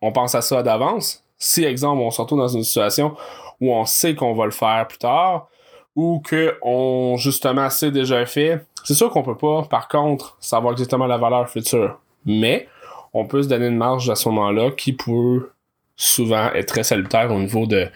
on 0.00 0.12
pense 0.12 0.34
à 0.34 0.42
ça 0.42 0.62
d'avance, 0.62 1.24
si, 1.38 1.64
exemple, 1.64 2.00
on 2.00 2.10
se 2.10 2.20
retrouve 2.20 2.38
dans 2.38 2.48
une 2.48 2.64
situation 2.64 3.16
où 3.60 3.72
on 3.72 3.84
sait 3.84 4.14
qu'on 4.14 4.34
va 4.34 4.44
le 4.44 4.50
faire 4.50 4.86
plus 4.88 4.98
tard, 4.98 5.48
ou 5.96 6.20
que 6.20 6.58
on 6.62 7.16
justement 7.16 7.70
sait 7.70 7.90
déjà 7.90 8.24
fait, 8.26 8.64
c'est 8.84 8.94
sûr 8.94 9.10
qu'on 9.10 9.22
peut 9.22 9.36
pas, 9.36 9.62
par 9.62 9.88
contre, 9.88 10.36
savoir 10.40 10.72
exactement 10.72 11.06
la 11.06 11.18
valeur 11.18 11.48
future. 11.48 11.98
Mais 12.26 12.68
on 13.12 13.26
peut 13.26 13.42
se 13.42 13.48
donner 13.48 13.68
une 13.68 13.76
marge 13.76 14.10
à 14.10 14.14
ce 14.16 14.28
moment-là 14.28 14.70
qui 14.72 14.92
peut 14.92 15.50
souvent 15.96 16.50
être 16.52 16.66
très 16.66 16.82
salutaire 16.82 17.30
au 17.30 17.38
niveau 17.38 17.66
de 17.66 17.88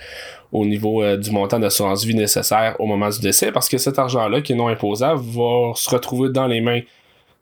au 0.53 0.65
niveau 0.65 1.03
euh, 1.03 1.17
du 1.17 1.31
montant 1.31 1.59
d'assurance 1.59 2.05
vie 2.05 2.15
nécessaire 2.15 2.77
au 2.79 2.87
moment 2.87 3.09
du 3.09 3.21
décès, 3.21 3.53
parce 3.53 3.69
que 3.69 3.79
cet 3.79 3.99
argent-là, 3.99 4.41
qui 4.41 4.53
est 4.53 4.57
non 4.57 4.69
imposable, 4.69 5.21
va 5.21 5.73
se 5.75 5.91
retrouver 5.91 6.31
dans 6.31 6.47
les 6.47 6.61
mains 6.61 6.81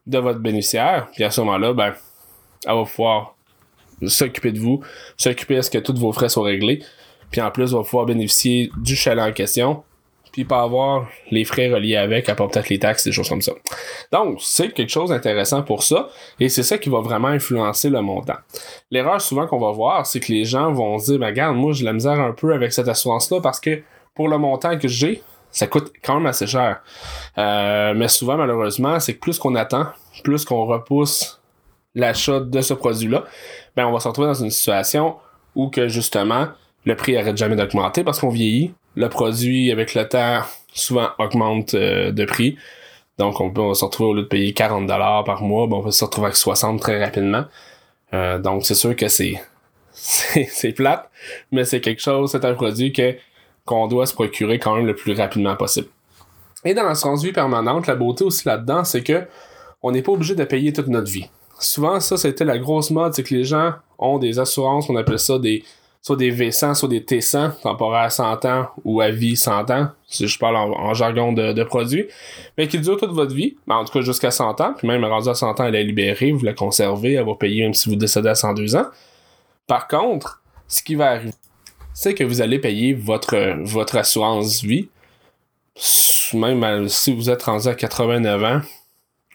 de 0.07 0.19
votre 0.19 0.41
bénéficiaire, 0.41 1.09
puis 1.13 1.25
à 1.25 1.31
ce 1.31 1.41
moment-là, 1.43 1.73
ben, 1.73 1.95
elle 2.67 2.75
va 2.75 2.85
pouvoir 2.85 3.35
s'occuper 4.07 4.53
de 4.53 4.59
vous, 4.59 4.81
s'occuper 5.17 5.59
à 5.59 5.63
ce 5.63 5.71
que 5.71 5.79
tous 5.79 5.99
vos 5.99 6.13
frais 6.13 6.29
soient 6.29 6.45
réglés, 6.45 6.83
puis 7.31 7.41
en 7.41 7.51
plus, 7.51 7.73
va 7.73 7.83
pouvoir 7.83 8.07
bénéficier 8.07 8.71
du 8.77 8.95
chalet 8.95 9.25
en 9.25 9.33
question, 9.33 9.83
puis 10.37 10.45
pas 10.45 10.61
avoir 10.61 11.07
les 11.31 11.45
frais 11.45 11.73
reliés 11.73 11.97
avec, 11.97 12.29
à 12.29 12.35
part 12.35 12.49
peut-être 12.49 12.69
les 12.69 12.79
taxes, 12.79 13.05
des 13.05 13.13
choses 13.13 13.31
comme 13.31 13.41
ça. 13.41 13.53
Donc, 14.13 14.37
c'est 14.43 14.69
quelque 14.75 14.91
chose 14.91 15.09
d'intéressant 15.09 15.63
pour 15.63 15.83
ça, 15.83 16.11
et 16.39 16.51
c'est 16.51 16.63
ça 16.63 16.77
qui 16.77 16.91
va 16.91 17.01
vraiment 17.01 17.29
influencer 17.29 17.89
le 17.89 18.03
montant. 18.03 18.37
L'erreur 18.91 19.19
souvent 19.19 19.47
qu'on 19.47 19.59
va 19.59 19.73
voir, 19.73 20.05
c'est 20.05 20.21
que 20.21 20.31
les 20.31 20.45
gens 20.45 20.71
vont 20.75 20.99
se 20.99 21.07
dire, 21.07 21.19
ben 21.19 21.29
regarde, 21.29 21.57
moi 21.57 21.73
j'ai 21.73 21.87
la 21.87 21.95
misère 21.95 22.21
un 22.21 22.33
peu 22.33 22.53
avec 22.53 22.75
cette 22.75 22.87
assurance-là 22.87 23.41
parce 23.41 23.61
que 23.61 23.81
pour 24.15 24.29
le 24.29 24.37
montant 24.37 24.77
que 24.79 24.89
j'ai, 24.89 25.23
ça 25.51 25.69
coûte 25.69 25.91
quand 26.05 26.17
même 26.17 26.27
assez 26.27 26.47
cher. 26.47 26.83
Euh, 27.39 27.95
mais 27.97 28.09
souvent, 28.09 28.37
malheureusement, 28.37 29.01
c'est 29.01 29.15
que 29.15 29.21
plus 29.21 29.39
qu'on 29.39 29.55
attend, 29.55 29.87
plus 30.23 30.45
qu'on 30.45 30.67
repousse 30.67 31.41
l'achat 31.95 32.41
de 32.41 32.61
ce 32.61 32.75
produit-là, 32.75 33.25
ben 33.75 33.87
on 33.87 33.93
va 33.93 34.01
se 34.01 34.09
retrouver 34.09 34.29
dans 34.29 34.35
une 34.35 34.51
situation 34.51 35.17
où 35.55 35.71
que 35.71 35.89
justement, 35.89 36.49
le 36.85 36.95
prix 36.95 37.17
arrête 37.17 37.39
jamais 37.39 37.57
d'augmenter 37.57 38.05
parce 38.05 38.21
qu'on 38.21 38.29
vieillit, 38.29 38.75
le 38.97 39.09
produit 39.09 39.71
avec 39.71 39.95
le 39.95 40.09
temps 40.09 40.41
souvent 40.73 41.11
augmente 41.19 41.75
euh, 41.75 42.11
de 42.11 42.25
prix. 42.25 42.57
Donc 43.19 43.41
on 43.41 43.51
peut 43.51 43.75
se 43.75 43.85
retrouver 43.85 44.11
au 44.11 44.15
lieu 44.15 44.23
de 44.23 44.29
payer 44.29 44.53
40$ 44.53 45.25
par 45.25 45.43
mois, 45.43 45.67
ben, 45.67 45.77
on 45.77 45.83
peut 45.83 45.91
se 45.91 46.05
retrouver 46.05 46.27
avec 46.27 46.37
60 46.37 46.81
très 46.81 47.03
rapidement. 47.03 47.45
Euh, 48.13 48.39
donc 48.39 48.65
c'est 48.65 48.75
sûr 48.75 48.95
que 48.97 49.09
c'est 49.09 49.41
c'est 49.93 50.73
plate, 50.73 51.09
mais 51.51 51.65
c'est 51.65 51.81
quelque 51.81 52.03
chose, 52.03 52.31
c'est 52.31 52.45
un 52.45 52.55
produit 52.55 52.93
que 52.93 53.17
qu'on 53.65 53.89
doit 53.89 54.07
se 54.07 54.15
procurer 54.15 54.59
quand 54.59 54.77
même 54.77 54.87
le 54.87 54.95
plus 54.95 55.13
rapidement 55.13 55.57
possible. 55.57 55.89
Et 56.65 56.75
dans 56.75 56.85
l'assurance 56.85 57.25
vie 57.25 57.33
permanente, 57.33 57.87
la 57.87 57.97
beauté 57.97 58.25
aussi 58.25 58.47
là-dedans, 58.47 58.85
c'est 58.85 59.03
que 59.03 59.27
on 59.83 59.93
n'est 59.93 60.03
pas 60.03 60.13
obligé 60.13 60.35
de 60.35 60.45
payer 60.45 60.73
toute 60.73 60.89
notre 60.89 61.11
vie. 61.11 61.29
Souvent, 61.59 62.01
ça, 62.01 62.17
c'était 62.17 62.45
la 62.45 62.59
grosse 62.59 62.91
mode, 62.91 63.15
c'est 63.15 63.23
que 63.23 63.35
les 63.35 63.45
gens 63.45 63.75
ont 63.99 64.19
des 64.19 64.39
assurances, 64.39 64.91
on 64.91 64.97
appelle 64.97 65.19
ça 65.19 65.39
des 65.39 65.65
soit 66.03 66.17
des 66.17 66.33
V100, 66.33 66.75
soit 66.75 66.89
des 66.89 67.01
T100, 67.01 67.61
temporaires 67.63 68.05
à 68.05 68.11
100 68.11 68.45
ans 68.45 68.69
ou 68.85 69.01
à 69.01 69.11
vie 69.11 69.37
100 69.37 69.71
ans, 69.71 69.89
si 70.07 70.29
je 70.29 70.39
parle 70.39 70.57
en, 70.57 70.95
jargon 70.95 71.33
de, 71.33 71.53
de, 71.53 71.65
produits, 71.65 72.07
mais 72.57 72.69
qui 72.69 72.79
durent 72.79 72.97
toute 72.97 73.13
votre 73.13 73.35
vie, 73.35 73.57
ben, 73.67 73.77
en 73.77 73.85
tout 73.85 73.93
cas 73.93 74.03
jusqu'à 74.03 74.31
100 74.31 74.61
ans, 74.61 74.75
puis 74.77 74.87
même 74.87 75.05
rendu 75.05 75.29
à 75.29 75.35
100 75.35 75.61
ans, 75.61 75.65
elle 75.65 75.75
est 75.75 75.85
libérée, 75.85 76.33
vous 76.33 76.45
la 76.45 76.55
conservez, 76.55 77.15
elle 77.15 77.27
va 77.27 77.35
payer 77.35 77.65
même 77.65 77.75
si 77.75 77.89
vous 77.89 77.97
décédez 77.97 78.29
à 78.29 78.35
102 78.35 78.77
ans. 78.77 78.87
Par 79.67 79.89
contre, 79.89 80.43
ce 80.69 80.83
qui 80.83 80.95
va 80.95 81.11
arriver, 81.11 81.33
c'est 81.93 82.15
que 82.15 82.25
vous 82.25 82.41
allez 82.41 82.59
payer 82.59 82.95
votre, 82.95 83.57
votre 83.63 83.97
assurance 83.97 84.63
vie, 84.63 84.89
même 86.35 86.89
si 86.89 87.15
vous 87.15 87.31
êtes 87.31 87.43
rendu 87.43 87.69
à 87.69 87.75
89 87.75 88.45
ans, 88.45 88.61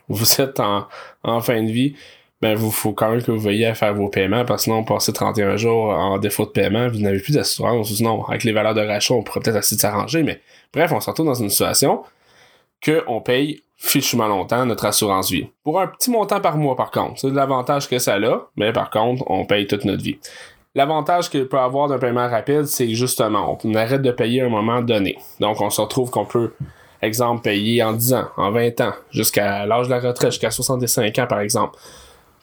vous 0.07 0.41
êtes 0.41 0.59
en, 0.59 0.87
en 1.23 1.41
fin 1.41 1.63
de 1.63 1.71
vie, 1.71 1.95
ben 2.41 2.55
vous 2.55 2.71
faut 2.71 2.93
quand 2.93 3.09
même 3.11 3.21
que 3.21 3.31
vous 3.31 3.39
veilliez 3.39 3.67
à 3.67 3.75
faire 3.75 3.93
vos 3.93 4.09
paiements 4.09 4.45
parce 4.45 4.61
que 4.61 4.63
sinon 4.65 4.83
passer 4.83 5.13
31 5.13 5.57
jours 5.57 5.89
en 5.89 6.17
défaut 6.17 6.45
de 6.45 6.51
paiement, 6.51 6.87
vous 6.87 6.99
n'avez 6.99 7.19
plus 7.19 7.33
d'assurance. 7.33 7.93
Sinon, 7.93 8.23
avec 8.25 8.43
les 8.43 8.51
valeurs 8.51 8.73
de 8.73 8.81
rachat, 8.81 9.13
on 9.13 9.23
pourrait 9.23 9.41
peut-être 9.41 9.57
essayer 9.57 9.77
de 9.77 9.81
s'arranger, 9.81 10.23
mais 10.23 10.41
bref, 10.73 10.91
on 10.91 10.99
se 10.99 11.09
retrouve 11.09 11.27
dans 11.27 11.35
une 11.35 11.49
situation 11.49 12.01
que 12.81 13.03
on 13.07 13.21
paye 13.21 13.61
fichement 13.77 14.27
longtemps 14.27 14.65
notre 14.65 14.85
assurance 14.85 15.31
vie. 15.31 15.47
Pour 15.63 15.79
un 15.79 15.87
petit 15.87 16.11
montant 16.11 16.39
par 16.39 16.57
mois, 16.57 16.75
par 16.75 16.91
contre. 16.91 17.19
C'est 17.19 17.31
l'avantage 17.31 17.89
que 17.89 17.97
ça 17.97 18.15
a, 18.15 18.47
mais 18.55 18.71
par 18.71 18.89
contre, 18.89 19.23
on 19.27 19.45
paye 19.45 19.65
toute 19.65 19.85
notre 19.85 20.03
vie. 20.03 20.17
L'avantage 20.73 21.29
qu'il 21.29 21.47
peut 21.47 21.59
avoir 21.59 21.87
d'un 21.87 21.97
paiement 21.97 22.29
rapide, 22.29 22.65
c'est 22.65 22.89
justement, 22.89 23.57
on 23.63 23.75
arrête 23.75 24.01
de 24.01 24.11
payer 24.11 24.41
à 24.41 24.45
un 24.45 24.49
moment 24.49 24.81
donné. 24.81 25.17
Donc, 25.39 25.59
on 25.61 25.69
se 25.69 25.81
retrouve 25.81 26.11
qu'on 26.11 26.25
peut, 26.25 26.53
exemple, 27.01 27.41
payer 27.41 27.83
en 27.83 27.93
10 27.93 28.13
ans, 28.13 28.27
en 28.37 28.51
20 28.51 28.81
ans, 28.81 28.93
jusqu'à 29.09 29.65
l'âge 29.65 29.87
de 29.87 29.91
la 29.91 29.99
retraite, 29.99 30.31
jusqu'à 30.31 30.51
65 30.51 31.19
ans, 31.19 31.27
par 31.27 31.41
exemple. 31.41 31.77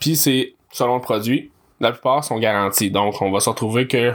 Puis 0.00 0.16
c'est 0.16 0.54
selon 0.72 0.96
le 0.96 1.00
produit, 1.00 1.50
la 1.80 1.92
plupart 1.92 2.24
sont 2.24 2.38
garantis. 2.38 2.90
Donc 2.90 3.20
on 3.22 3.30
va 3.30 3.40
se 3.40 3.48
retrouver 3.48 3.86
que 3.86 4.12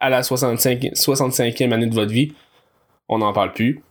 à 0.00 0.10
la 0.10 0.22
65, 0.22 0.80
65e 0.94 1.72
année 1.72 1.86
de 1.86 1.94
votre 1.94 2.12
vie, 2.12 2.34
on 3.08 3.18
n'en 3.18 3.32
parle 3.32 3.52
plus. 3.52 3.82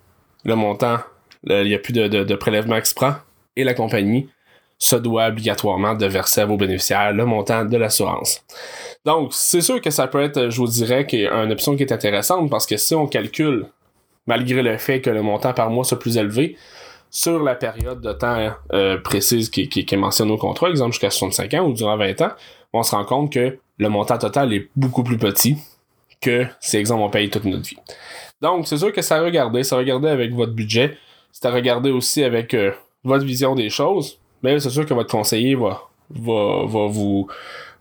Le 0.43 0.55
montant, 0.55 0.99
il 1.45 1.63
n'y 1.63 1.73
a 1.73 1.79
plus 1.79 1.93
de, 1.93 2.07
de, 2.07 2.35
prélèvement 2.35 2.75
exprès 2.75 3.13
et 3.55 3.63
la 3.63 3.73
compagnie 3.73 4.29
se 4.77 4.95
doit 4.95 5.27
obligatoirement 5.27 5.95
de 5.95 6.05
verser 6.05 6.41
à 6.41 6.45
vos 6.45 6.57
bénéficiaires 6.57 7.13
le 7.13 7.25
montant 7.25 7.65
de 7.65 7.77
l'assurance. 7.77 8.43
Donc, 9.05 9.33
c'est 9.33 9.61
sûr 9.61 9.79
que 9.79 9.89
ça 9.89 10.07
peut 10.07 10.21
être, 10.21 10.49
je 10.49 10.57
vous 10.57 10.67
dirais, 10.67 11.07
une 11.11 11.51
option 11.51 11.75
qui 11.75 11.83
est 11.83 11.93
intéressante 11.93 12.49
parce 12.49 12.65
que 12.65 12.75
si 12.77 12.93
on 12.93 13.07
calcule, 13.07 13.67
malgré 14.27 14.61
le 14.61 14.77
fait 14.77 15.01
que 15.01 15.09
le 15.09 15.21
montant 15.21 15.53
par 15.53 15.69
mois 15.69 15.85
soit 15.85 15.97
plus 15.99 16.17
élevé, 16.17 16.57
sur 17.09 17.43
la 17.43 17.55
période 17.55 18.01
de 18.01 18.13
temps 18.13 18.51
euh, 18.73 18.97
précise 18.97 19.49
qui, 19.49 19.61
est 19.61 19.95
mentionnée 19.95 20.31
au 20.31 20.37
contrat, 20.37 20.69
exemple 20.69 20.91
jusqu'à 20.91 21.09
65 21.09 21.53
ans 21.55 21.65
ou 21.67 21.73
durant 21.73 21.97
20 21.97 22.21
ans, 22.21 22.31
on 22.73 22.83
se 22.83 22.95
rend 22.95 23.05
compte 23.05 23.31
que 23.31 23.57
le 23.77 23.89
montant 23.89 24.17
total 24.17 24.53
est 24.53 24.69
beaucoup 24.75 25.03
plus 25.03 25.17
petit 25.17 25.57
que 26.21 26.45
si, 26.59 26.77
exemple, 26.77 27.03
on 27.03 27.09
paye 27.09 27.29
toute 27.29 27.45
notre 27.45 27.67
vie. 27.67 27.77
Donc, 28.41 28.67
c'est 28.67 28.77
sûr 28.77 28.91
que 28.91 29.01
ça 29.01 29.17
a 29.17 29.21
regardé, 29.21 29.63
ça 29.63 29.75
a 29.75 29.79
regardé 29.79 30.07
avec 30.09 30.33
votre 30.33 30.53
budget, 30.53 30.97
c'est 31.31 31.45
à 31.45 31.51
regarder 31.51 31.91
aussi 31.91 32.23
avec 32.23 32.53
euh, 32.53 32.71
votre 33.03 33.25
vision 33.25 33.55
des 33.55 33.69
choses, 33.69 34.19
mais 34.41 34.59
c'est 34.59 34.69
sûr 34.69 34.85
que 34.85 34.93
votre 34.93 35.09
conseiller 35.09 35.55
va, 35.55 35.81
va, 36.09 36.65
va 36.65 36.87
vous 36.87 37.27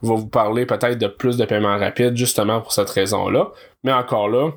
va 0.05 0.15
vous 0.15 0.27
parler 0.27 0.67
peut-être 0.67 0.99
de 0.99 1.07
plus 1.07 1.37
de 1.37 1.45
paiements 1.45 1.79
rapides 1.79 2.17
justement 2.17 2.61
pour 2.61 2.73
cette 2.73 2.91
raison-là. 2.91 3.51
Mais 3.83 3.93
encore 3.93 4.29
là, 4.29 4.51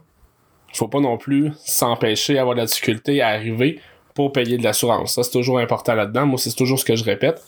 faut 0.74 0.88
pas 0.88 1.00
non 1.00 1.18
plus 1.18 1.52
s'empêcher 1.58 2.36
d'avoir 2.36 2.56
de 2.56 2.62
la 2.62 2.66
difficulté 2.66 3.22
à 3.22 3.30
arriver 3.30 3.80
pour 4.18 4.32
payer 4.34 4.58
de 4.58 4.64
l'assurance. 4.64 5.14
Ça, 5.14 5.22
c'est 5.22 5.30
toujours 5.30 5.60
important 5.60 5.94
là-dedans. 5.94 6.26
Moi, 6.26 6.40
c'est 6.40 6.52
toujours 6.56 6.80
ce 6.80 6.84
que 6.84 6.96
je 6.96 7.04
répète. 7.04 7.40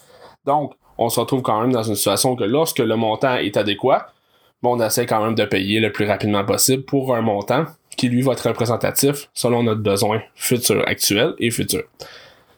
Donc, 0.46 0.74
on 1.00 1.10
se 1.10 1.20
retrouve 1.20 1.42
quand 1.42 1.60
même 1.60 1.72
dans 1.72 1.82
une 1.82 1.96
situation 1.96 2.36
que 2.36 2.44
lorsque 2.44 2.78
le 2.78 2.96
montant 2.96 3.38
est 3.38 3.58
adéquat, 3.58 4.14
on 4.62 4.80
essaie 4.80 5.08
quand 5.08 5.26
même 5.26 5.34
de 5.34 5.46
payer 5.46 5.80
le 5.80 5.92
plus 5.92 6.06
rapidement 6.06 6.46
possible 6.46 6.84
pour 6.84 7.16
un 7.16 7.22
montant 7.22 7.66
qui, 7.98 8.08
lui, 8.08 8.22
va 8.22 8.34
être 8.34 8.48
représentatif 8.48 9.30
selon 9.34 9.64
notre 9.64 9.82
besoin 9.82 10.22
futur, 10.36 10.88
actuel 10.88 11.34
et 11.40 11.50
futur. 11.50 11.82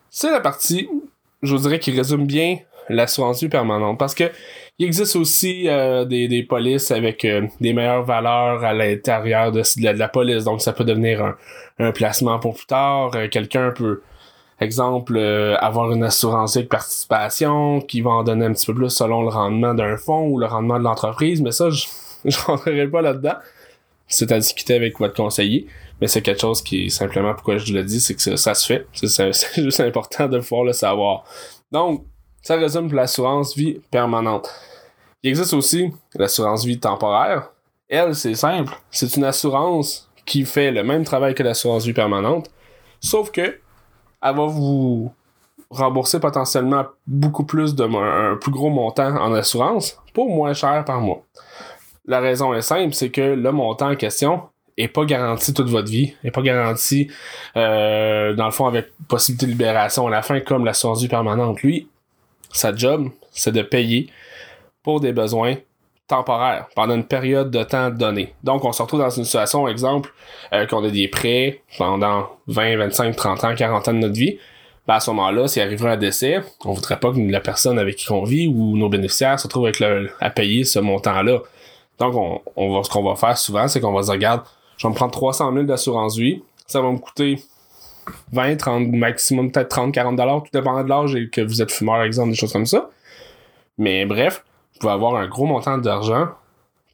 C'est 0.09 0.29
la 0.29 0.41
partie, 0.41 0.89
je 1.41 1.55
vous 1.55 1.61
dirais, 1.61 1.79
qui 1.79 1.91
résume 1.91 2.25
bien 2.25 2.57
l'assurance 2.89 3.41
vie 3.41 3.47
permanente. 3.47 3.97
Parce 3.97 4.13
que 4.13 4.25
il 4.81 4.85
existe 4.85 5.15
aussi 5.15 5.69
euh, 5.69 6.05
des, 6.05 6.27
des 6.27 6.41
polices 6.41 6.89
avec 6.89 7.23
euh, 7.23 7.45
des 7.59 7.71
meilleures 7.71 8.03
valeurs 8.03 8.63
à 8.63 8.73
l'intérieur 8.73 9.51
de, 9.51 9.61
la 9.77 10.07
police. 10.07 10.43
Donc 10.43 10.59
ça 10.59 10.73
peut 10.73 10.83
devenir 10.83 11.23
un, 11.23 11.35
un 11.77 11.91
placement 11.91 12.39
pour 12.39 12.55
plus 12.55 12.65
tard. 12.65 13.11
Euh, 13.13 13.27
quelqu'un 13.27 13.69
peut, 13.75 14.01
exemple, 14.59 15.19
avoir 15.59 15.91
une 15.91 16.03
assurance 16.03 16.57
de 16.57 16.63
participation 16.63 17.79
qui 17.81 18.01
va 18.01 18.09
en 18.09 18.23
donner 18.23 18.45
un 18.45 18.53
petit 18.53 18.65
peu 18.65 18.73
plus 18.73 18.89
selon 18.89 19.21
le 19.21 19.27
rendement 19.27 19.75
d'un 19.75 19.97
fonds 19.97 20.27
ou 20.29 20.39
le 20.39 20.47
rendement 20.47 20.79
de 20.79 20.83
l'entreprise. 20.83 21.43
Mais 21.43 21.51
ça, 21.51 21.69
je 21.69 21.85
rentrerai 22.47 22.87
pas 22.87 23.03
là-dedans. 23.03 23.35
C'est 24.07 24.31
à 24.31 24.39
discuter 24.39 24.73
avec 24.73 24.97
votre 24.97 25.13
conseiller. 25.13 25.67
Mais 26.01 26.07
c'est 26.07 26.23
quelque 26.23 26.41
chose 26.41 26.63
qui, 26.63 26.89
simplement, 26.89 27.35
pourquoi 27.35 27.59
je 27.59 27.71
le 27.71 27.83
dis, 27.83 28.01
c'est 28.01 28.15
que 28.15 28.21
ça, 28.21 28.35
ça 28.35 28.55
se 28.55 28.65
fait. 28.65 28.87
C'est 28.93 29.31
juste 29.61 29.79
important 29.79 30.27
de 30.27 30.39
pouvoir 30.39 30.63
le 30.63 30.73
savoir. 30.73 31.23
Donc, 31.71 32.03
ça 32.41 32.55
résume 32.55 32.91
l'assurance 32.91 33.55
vie 33.55 33.79
permanente. 33.91 34.49
Il 35.23 35.29
existe 35.29 35.53
aussi 35.53 35.91
l'assurance 36.15 36.65
vie 36.65 36.79
temporaire. 36.79 37.51
Elle, 37.87 38.15
c'est 38.15 38.35
simple. 38.35 38.73
C'est 38.89 39.15
une 39.15 39.23
assurance 39.23 40.09
qui 40.25 40.45
fait 40.45 40.71
le 40.71 40.83
même 40.83 41.03
travail 41.03 41.35
que 41.35 41.43
l'assurance 41.43 41.85
vie 41.85 41.93
permanente, 41.93 42.49
sauf 42.99 43.31
que 43.31 43.41
elle 43.41 44.35
va 44.35 44.45
vous 44.45 45.11
rembourser 45.69 46.19
potentiellement 46.19 46.85
beaucoup 47.07 47.45
plus 47.45 47.75
de 47.75 47.83
un 47.83 48.35
plus 48.37 48.51
gros 48.51 48.69
montant 48.69 49.15
en 49.17 49.33
assurance 49.33 49.97
pour 50.13 50.29
moins 50.29 50.53
cher 50.53 50.83
par 50.85 51.01
mois. 51.01 51.23
La 52.05 52.19
raison 52.19 52.53
est 52.53 52.61
simple, 52.61 52.93
c'est 52.93 53.09
que 53.09 53.21
le 53.21 53.51
montant 53.51 53.91
en 53.91 53.95
question 53.95 54.43
est 54.77 54.87
pas 54.87 55.05
garanti 55.05 55.53
toute 55.53 55.69
votre 55.69 55.89
vie, 55.89 56.13
est 56.23 56.31
pas 56.31 56.41
garanti 56.41 57.09
euh, 57.55 58.33
dans 58.33 58.45
le 58.45 58.51
fond 58.51 58.67
avec 58.67 58.91
possibilité 59.07 59.45
de 59.45 59.51
libération 59.51 60.07
à 60.07 60.09
la 60.09 60.21
fin 60.21 60.39
comme 60.39 60.65
l'assurance 60.65 61.01
vie 61.01 61.07
permanente. 61.07 61.61
Lui, 61.61 61.87
sa 62.51 62.75
job, 62.75 63.09
c'est 63.31 63.51
de 63.51 63.61
payer 63.61 64.09
pour 64.83 64.99
des 64.99 65.13
besoins 65.13 65.55
temporaires 66.07 66.67
pendant 66.75 66.95
une 66.95 67.05
période 67.05 67.51
de 67.51 67.63
temps 67.63 67.89
donnée. 67.89 68.33
Donc, 68.43 68.65
on 68.65 68.71
se 68.71 68.81
retrouve 68.81 68.99
dans 68.99 69.09
une 69.09 69.23
situation, 69.23 69.67
exemple, 69.67 70.13
euh, 70.53 70.65
qu'on 70.65 70.83
a 70.83 70.89
des 70.89 71.07
prêts 71.07 71.61
pendant 71.77 72.27
20, 72.47 72.77
25, 72.77 73.15
30 73.15 73.43
ans, 73.45 73.55
40 73.55 73.87
ans 73.87 73.93
de 73.93 73.99
notre 73.99 74.15
vie. 74.15 74.37
Ben, 74.87 74.95
à 74.95 74.99
ce 74.99 75.11
moment-là, 75.11 75.47
s'il 75.47 75.61
arriverait 75.61 75.91
un 75.91 75.97
décès, 75.97 76.41
on 76.65 76.73
voudrait 76.73 76.99
pas 76.99 77.11
que 77.11 77.19
la 77.19 77.39
personne 77.39 77.79
avec 77.79 77.95
qui 77.95 78.11
on 78.11 78.23
vit 78.23 78.47
ou 78.47 78.75
nos 78.75 78.89
bénéficiaires 78.89 79.39
se 79.39 79.47
retrouvent 79.47 79.65
avec 79.65 79.79
le, 79.79 80.09
à 80.19 80.29
payer 80.29 80.63
ce 80.63 80.79
montant-là. 80.79 81.39
Donc, 81.99 82.15
on, 82.15 82.41
on 82.55 82.75
va, 82.75 82.83
ce 82.83 82.89
qu'on 82.89 83.03
va 83.03 83.15
faire 83.15 83.37
souvent, 83.37 83.67
c'est 83.67 83.79
qu'on 83.79 83.93
va 83.93 84.01
se 84.01 84.07
dire, 84.07 84.15
regarde, 84.15 84.41
je 84.77 84.87
vais 84.87 84.91
me 84.91 84.95
prendre 84.95 85.11
300 85.11 85.53
000 85.53 85.65
d'assurance 85.65 86.17
vie, 86.17 86.41
ça 86.67 86.81
va 86.81 86.91
me 86.91 86.97
coûter 86.97 87.37
20, 88.33 88.55
30, 88.57 88.87
maximum 88.89 89.51
peut-être 89.51 89.69
30, 89.69 89.93
40 89.93 90.15
dollars, 90.15 90.43
tout 90.43 90.49
dépendant 90.51 90.83
de 90.83 90.89
l'âge 90.89 91.15
et 91.15 91.29
que 91.29 91.41
vous 91.41 91.61
êtes 91.61 91.71
fumeur, 91.71 92.01
exemple, 92.01 92.31
des 92.31 92.35
choses 92.35 92.51
comme 92.51 92.65
ça. 92.65 92.89
Mais 93.77 94.05
bref, 94.05 94.43
vous 94.73 94.79
pouvez 94.79 94.93
avoir 94.93 95.15
un 95.15 95.27
gros 95.27 95.45
montant 95.45 95.77
d'argent 95.77 96.29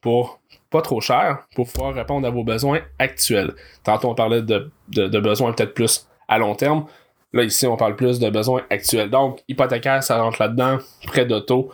pour 0.01 0.39
pas 0.69 0.81
trop 0.81 1.01
cher 1.01 1.39
pour 1.55 1.67
pouvoir 1.71 1.93
répondre 1.93 2.27
à 2.27 2.29
vos 2.29 2.43
besoins 2.43 2.81
actuels. 2.99 3.53
Tantôt, 3.83 4.09
on 4.09 4.15
parlait 4.15 4.41
de, 4.41 4.69
de, 4.89 5.19
besoins 5.19 5.53
peut-être 5.53 5.73
plus 5.73 6.07
à 6.27 6.37
long 6.37 6.55
terme. 6.55 6.85
Là, 7.33 7.43
ici, 7.43 7.67
on 7.67 7.77
parle 7.77 7.95
plus 7.95 8.19
de 8.19 8.29
besoins 8.29 8.63
actuels. 8.69 9.09
Donc, 9.09 9.41
hypothécaire, 9.47 10.03
ça 10.03 10.21
rentre 10.21 10.41
là-dedans, 10.41 10.77
prêt 11.05 11.25
d'auto. 11.25 11.71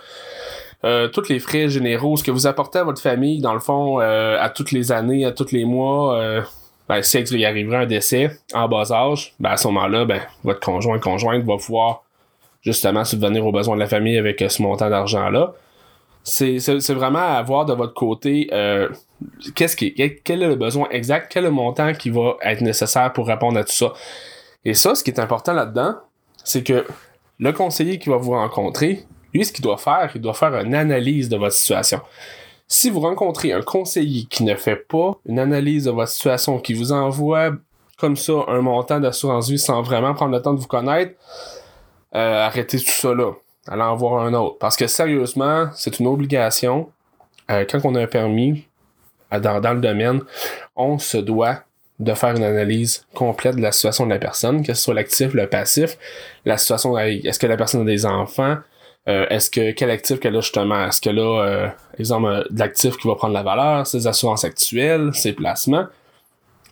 Euh, 0.83 1.07
tous 1.07 1.29
les 1.29 1.39
frais 1.39 1.69
généraux, 1.69 2.17
ce 2.17 2.24
que 2.24 2.31
vous 2.31 2.45
apportez 2.45 2.79
à 2.79 2.83
votre 2.83 3.01
famille, 3.01 3.39
dans 3.39 3.53
le 3.53 3.60
fond, 3.60 4.00
euh, 4.01 4.38
à 4.39 4.50
toutes 4.50 4.72
les 4.72 4.91
années, 4.91 5.25
à 5.25 5.31
tous 5.31 5.51
les 5.51 5.65
mois, 5.65 6.17
euh, 6.17 6.41
ben, 6.89 7.01
si 7.01 7.19
il 7.19 7.45
arriverait 7.45 7.77
un 7.77 7.86
décès 7.86 8.38
en 8.53 8.67
bas 8.67 8.91
âge, 8.91 9.33
ben, 9.39 9.51
à 9.51 9.57
ce 9.57 9.67
moment-là, 9.69 10.05
ben, 10.05 10.22
votre 10.43 10.60
conjoint 10.60 11.00
conjointe 11.00 11.43
va 11.43 11.57
pouvoir 11.57 12.03
justement 12.62 13.03
subvenir 13.03 13.45
aux 13.45 13.51
besoins 13.51 13.75
de 13.75 13.79
la 13.79 13.88
famille 13.88 14.17
avec 14.17 14.41
euh, 14.41 14.50
ce 14.50 14.62
montant 14.62 14.89
d'argent-là. 14.89 15.53
C'est, 16.24 16.58
vraiment 16.94 17.20
à 17.20 17.42
voir 17.42 17.65
de 17.65 17.74
votre 17.74 17.94
côté 17.94 18.50
euh, 18.53 18.88
qu'est-ce 19.56 19.75
qui, 19.75 19.94
quel 20.24 20.42
est 20.42 20.48
le 20.48 20.56
besoin 20.56 20.88
exact, 20.89 21.30
quel 21.32 21.44
est 21.44 21.48
le 21.48 21.53
montant 21.53 21.94
qui 21.94 22.10
va 22.10 22.38
être 22.42 22.62
nécessaire 22.62 23.12
pour 23.12 23.27
répondre 23.27 23.60
à 23.60 23.63
tout 23.63 23.74
ça. 23.74 23.94
Et 24.63 24.74
ça, 24.74 24.96
ce 24.96 25.03
qui 25.03 25.12
est 25.12 25.20
important 25.20 25.53
là-dedans, 25.53 25.96
c'est 26.44 26.63
que 26.63 26.86
le 27.39 27.51
conseiller 27.51 28.00
qui 28.00 28.10
va 28.10 28.18
vous 28.18 28.32
rencontrer, 28.32 29.06
lui, 29.34 29.44
ce 29.44 29.51
qu'il 29.51 29.63
doit 29.63 29.77
faire, 29.77 30.12
il 30.15 30.22
doit 30.22 30.34
faire 30.34 30.56
une 30.60 30.75
analyse 30.75 31.27
de 31.27 31.38
votre 31.38 31.56
situation. 31.56 32.00
Si 32.68 32.89
vous 32.89 33.01
rencontrez 33.01 33.51
un 33.51 33.62
conseiller 33.62 34.25
qui 34.25 34.44
ne 34.44 34.56
fait 34.56 34.75
pas 34.75 35.18
une 35.25 35.39
analyse 35.39 35.86
de 35.86 35.92
votre 35.92 36.12
situation, 36.12 36.60
qui 36.60 36.74
vous 36.74 36.92
envoie 36.92 37.51
comme 37.98 38.15
ça 38.15 38.34
un 38.48 38.62
montant 38.62 39.00
d'assurance 39.00 39.50
vie 39.50 39.60
sans 39.60 39.82
vraiment 39.82 40.13
prendre 40.13 40.32
le 40.32 40.42
temps 40.42 40.53
de 40.53 40.60
vous 40.60 40.68
connaître, 40.68 41.13
euh, 42.15 42.46
arrêtez 42.46 42.77
tout 42.80 42.92
ça 42.92 43.13
là. 43.13 43.32
Allez 43.67 43.82
en 43.82 43.96
voir 43.96 44.24
un 44.24 44.34
autre. 44.34 44.58
Parce 44.60 44.75
que 44.75 44.88
sérieusement, 44.88 45.70
c'est 45.74 46.00
une 46.00 46.08
obligation. 46.08 46.91
Euh, 47.51 47.65
quand 47.70 47.79
on 47.84 47.96
a 47.96 48.01
un 48.01 48.08
permis 48.08 48.67
dans, 49.32 49.60
dans 49.60 49.74
le 49.74 49.82
domaine, 49.82 50.22
on 50.75 50.98
se 50.98 51.17
doit 51.17 51.63
de 52.00 52.13
faire 52.13 52.36
une 52.36 52.43
analyse 52.43 53.05
complète 53.13 53.55
de 53.55 53.62
la 53.62 53.72
situation 53.72 54.05
de 54.05 54.12
la 54.12 54.20
personne, 54.20 54.65
que 54.65 54.74
ce 54.74 54.84
soit 54.84 54.93
l'actif, 54.93 55.34
le 55.34 55.48
passif, 55.48 55.98
la 56.46 56.58
situation, 56.58 56.98
est-ce 56.98 57.39
que 57.39 57.48
la 57.48 57.58
personne 57.58 57.82
a 57.82 57.86
des 57.86 58.05
enfants, 58.05 58.58
euh, 59.08 59.25
est-ce 59.29 59.50
que 59.50 59.72
quel 59.72 59.91
actif 59.91 60.20
qu'elle 60.20 60.36
a 60.36 60.41
justement, 60.41 60.86
est-ce 60.86 61.01
qu'elle 61.01 61.20
a, 61.20 61.43
euh, 61.43 61.67
exemple, 62.00 62.27
euh, 62.27 62.43
de 62.50 62.60
l'actif 62.60 62.98
qui 62.98 63.08
va 63.08 63.15
prendre 63.15 63.34
la 63.34 63.43
valeur, 63.43 63.86
ses 63.86 64.08
assurances 64.08 64.43
actuelles, 64.43 65.12
ses 65.13 65.34
placements? 65.34 65.88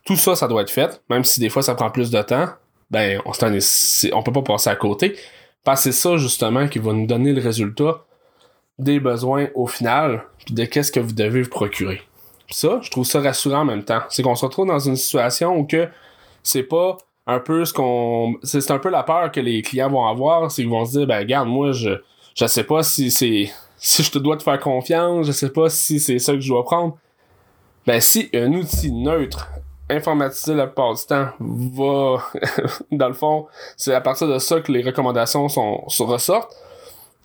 Tout 0.05 0.15
ça, 0.15 0.35
ça 0.35 0.47
doit 0.47 0.63
être 0.63 0.71
fait, 0.71 1.01
même 1.09 1.23
si 1.23 1.39
des 1.39 1.49
fois 1.49 1.61
ça 1.61 1.75
prend 1.75 1.91
plus 1.91 2.09
de 2.09 2.21
temps, 2.21 2.47
ben 2.89 3.21
on, 3.25 3.31
on 3.31 4.23
peut 4.23 4.31
pas 4.33 4.41
passer 4.41 4.69
à 4.69 4.75
côté. 4.75 5.15
Parce 5.63 5.83
que 5.83 5.91
c'est 5.91 5.99
ça 5.99 6.17
justement 6.17 6.67
qui 6.67 6.79
va 6.79 6.93
nous 6.93 7.05
donner 7.05 7.33
le 7.33 7.41
résultat 7.41 8.03
des 8.79 8.99
besoins 8.99 9.47
au 9.53 9.67
final, 9.67 10.23
puis 10.45 10.55
de 10.55 10.65
qu'est-ce 10.65 10.91
que 10.91 10.99
vous 10.99 11.13
devez 11.13 11.43
vous 11.43 11.49
procurer 11.49 12.01
ça, 12.53 12.79
je 12.81 12.89
trouve 12.89 13.05
ça 13.05 13.21
rassurant 13.21 13.61
en 13.61 13.65
même 13.65 13.83
temps. 13.83 14.01
C'est 14.09 14.23
qu'on 14.23 14.35
se 14.35 14.45
retrouve 14.45 14.67
dans 14.67 14.79
une 14.79 14.95
situation 14.95 15.57
où 15.57 15.67
c'est 16.43 16.63
pas 16.63 16.97
un 17.27 17.39
peu 17.39 17.65
ce 17.65 17.73
qu'on. 17.73 18.35
C'est 18.43 18.71
un 18.71 18.79
peu 18.79 18.89
la 18.89 19.03
peur 19.03 19.31
que 19.31 19.39
les 19.39 19.61
clients 19.61 19.89
vont 19.89 20.05
avoir, 20.05 20.51
c'est 20.51 20.63
qu'ils 20.63 20.71
vont 20.71 20.85
se 20.85 20.97
dire, 20.97 21.07
ben 21.07 21.19
regarde, 21.19 21.47
moi 21.47 21.71
je 21.71 22.01
je 22.35 22.45
sais 22.45 22.63
pas 22.63 22.83
si 22.83 23.11
c'est. 23.11 23.51
Si 23.83 24.03
je 24.03 24.11
te 24.11 24.19
dois 24.19 24.37
te 24.37 24.43
faire 24.43 24.59
confiance, 24.59 25.25
je 25.25 25.31
sais 25.31 25.49
pas 25.49 25.67
si 25.67 25.99
c'est 25.99 26.19
ça 26.19 26.33
que 26.33 26.39
je 26.39 26.47
dois 26.49 26.63
prendre. 26.63 26.99
Ben 27.87 27.99
si 27.99 28.29
un 28.31 28.53
outil 28.53 28.91
neutre, 28.91 29.49
informatisé 29.91 30.53
la 30.55 30.67
plupart 30.67 30.93
du 30.93 31.03
temps, 31.05 31.27
va 31.39 32.23
dans 32.91 33.07
le 33.07 33.13
fond, 33.13 33.47
c'est 33.77 33.93
à 33.93 34.01
partir 34.01 34.27
de 34.27 34.39
ça 34.39 34.59
que 34.61 34.71
les 34.71 34.81
recommandations 34.81 35.47
sont, 35.49 35.83
se 35.87 36.03
ressortent 36.03 36.51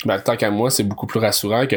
ben, 0.04 0.20
tant 0.20 0.36
qu'à 0.36 0.50
moi, 0.50 0.70
c'est 0.70 0.82
beaucoup 0.82 1.06
plus 1.06 1.20
rassurant 1.20 1.66
que, 1.66 1.76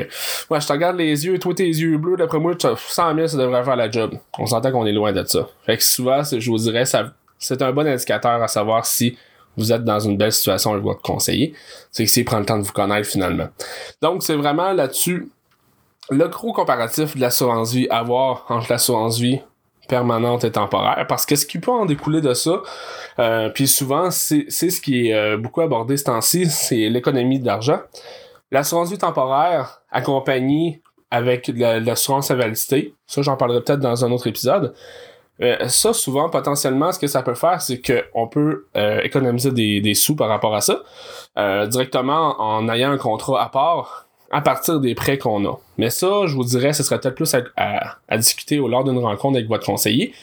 ouais, 0.49 0.59
je 0.59 0.67
te 0.67 0.73
regarde 0.73 0.97
les 0.97 1.25
yeux, 1.25 1.39
toi 1.39 1.53
tes 1.53 1.67
yeux 1.67 1.97
bleus, 1.97 2.17
d'après 2.17 2.39
moi, 2.39 2.53
100 2.59 3.15
000, 3.15 3.27
ça 3.27 3.37
devrait 3.37 3.63
faire 3.63 3.77
la 3.77 3.89
job. 3.89 4.15
On 4.37 4.45
s'entend 4.45 4.71
qu'on 4.71 4.85
est 4.85 4.91
loin 4.91 5.13
de 5.13 5.23
ça. 5.23 5.47
Fait 5.65 5.77
que 5.77 5.83
souvent, 5.83 6.21
je 6.23 6.49
vous 6.49 6.57
dirais, 6.57 6.83
c'est 6.85 7.61
un 7.61 7.71
bon 7.71 7.87
indicateur 7.87 8.43
à 8.43 8.47
savoir 8.47 8.85
si 8.85 9.17
vous 9.55 9.71
êtes 9.71 9.83
dans 9.83 9.99
une 9.99 10.17
belle 10.17 10.33
situation 10.33 10.71
avec 10.71 10.83
votre 10.83 11.01
conseiller. 11.01 11.53
C'est 11.91 12.03
que 12.05 12.09
s'il 12.09 12.25
prend 12.25 12.39
le 12.39 12.45
temps 12.45 12.57
de 12.57 12.63
vous 12.63 12.73
connaître 12.73 13.07
finalement. 13.07 13.47
Donc, 14.01 14.23
c'est 14.23 14.35
vraiment 14.35 14.73
là-dessus 14.73 15.29
le 16.09 16.27
gros 16.27 16.53
comparatif 16.53 17.15
de 17.15 17.21
l'assurance 17.21 17.73
vie 17.73 17.87
à 17.89 18.03
voir 18.03 18.45
entre 18.49 18.71
l'assurance 18.71 19.19
vie 19.19 19.39
permanente 19.89 20.45
et 20.45 20.51
temporaire. 20.51 21.05
Parce 21.09 21.25
que 21.25 21.35
ce 21.35 21.45
qui 21.45 21.59
peut 21.59 21.71
en 21.71 21.85
découler 21.85 22.21
de 22.21 22.33
ça, 22.33 22.61
euh, 23.19 23.49
puis 23.49 23.67
souvent, 23.67 24.09
c'est 24.11 24.49
ce 24.49 24.79
qui 24.79 25.07
est 25.07 25.13
euh, 25.13 25.37
beaucoup 25.37 25.59
abordé 25.59 25.97
ce 25.97 26.05
temps-ci, 26.05 26.45
c'est 26.45 26.87
l'économie 26.87 27.39
d'argent. 27.39 27.79
L'assurance 28.51 28.89
vie 28.89 28.97
temporaire 28.97 29.81
accompagnée 29.91 30.81
avec 31.11 31.51
l'assurance 31.55 32.29
invalidité, 32.31 32.93
ça 33.07 33.23
j'en 33.23 33.35
parlerai 33.35 33.61
peut-être 33.61 33.79
dans 33.79 34.05
un 34.05 34.11
autre 34.11 34.27
épisode. 34.27 34.73
Euh, 35.41 35.67
ça, 35.67 35.93
souvent, 35.93 36.29
potentiellement, 36.29 36.91
ce 36.91 36.99
que 36.99 37.07
ça 37.07 37.23
peut 37.23 37.33
faire, 37.33 37.61
c'est 37.61 37.81
qu'on 37.81 38.27
peut 38.27 38.67
économiser 39.03 39.51
des, 39.51 39.81
des, 39.81 39.93
sous 39.95 40.15
par 40.15 40.29
rapport 40.29 40.55
à 40.55 40.61
ça, 40.61 40.83
directement 41.67 42.39
en 42.39 42.69
ayant 42.69 42.91
un 42.91 42.97
contrat 42.97 43.43
à 43.43 43.49
part 43.49 44.08
à 44.31 44.41
partir 44.41 44.79
des 44.79 44.95
prêts 44.95 45.17
qu'on 45.17 45.45
a. 45.45 45.59
Mais 45.77 45.89
ça, 45.89 46.25
je 46.25 46.35
vous 46.35 46.43
dirais, 46.43 46.73
ce 46.73 46.83
serait 46.83 46.99
peut-être 46.99 47.15
plus 47.15 47.33
à, 47.55 48.17
discuter 48.17 48.59
au 48.59 48.67
lors 48.67 48.83
d'une 48.83 48.97
rencontre 48.97 49.37
avec 49.37 49.47
votre 49.47 49.65
conseiller, 49.65 50.13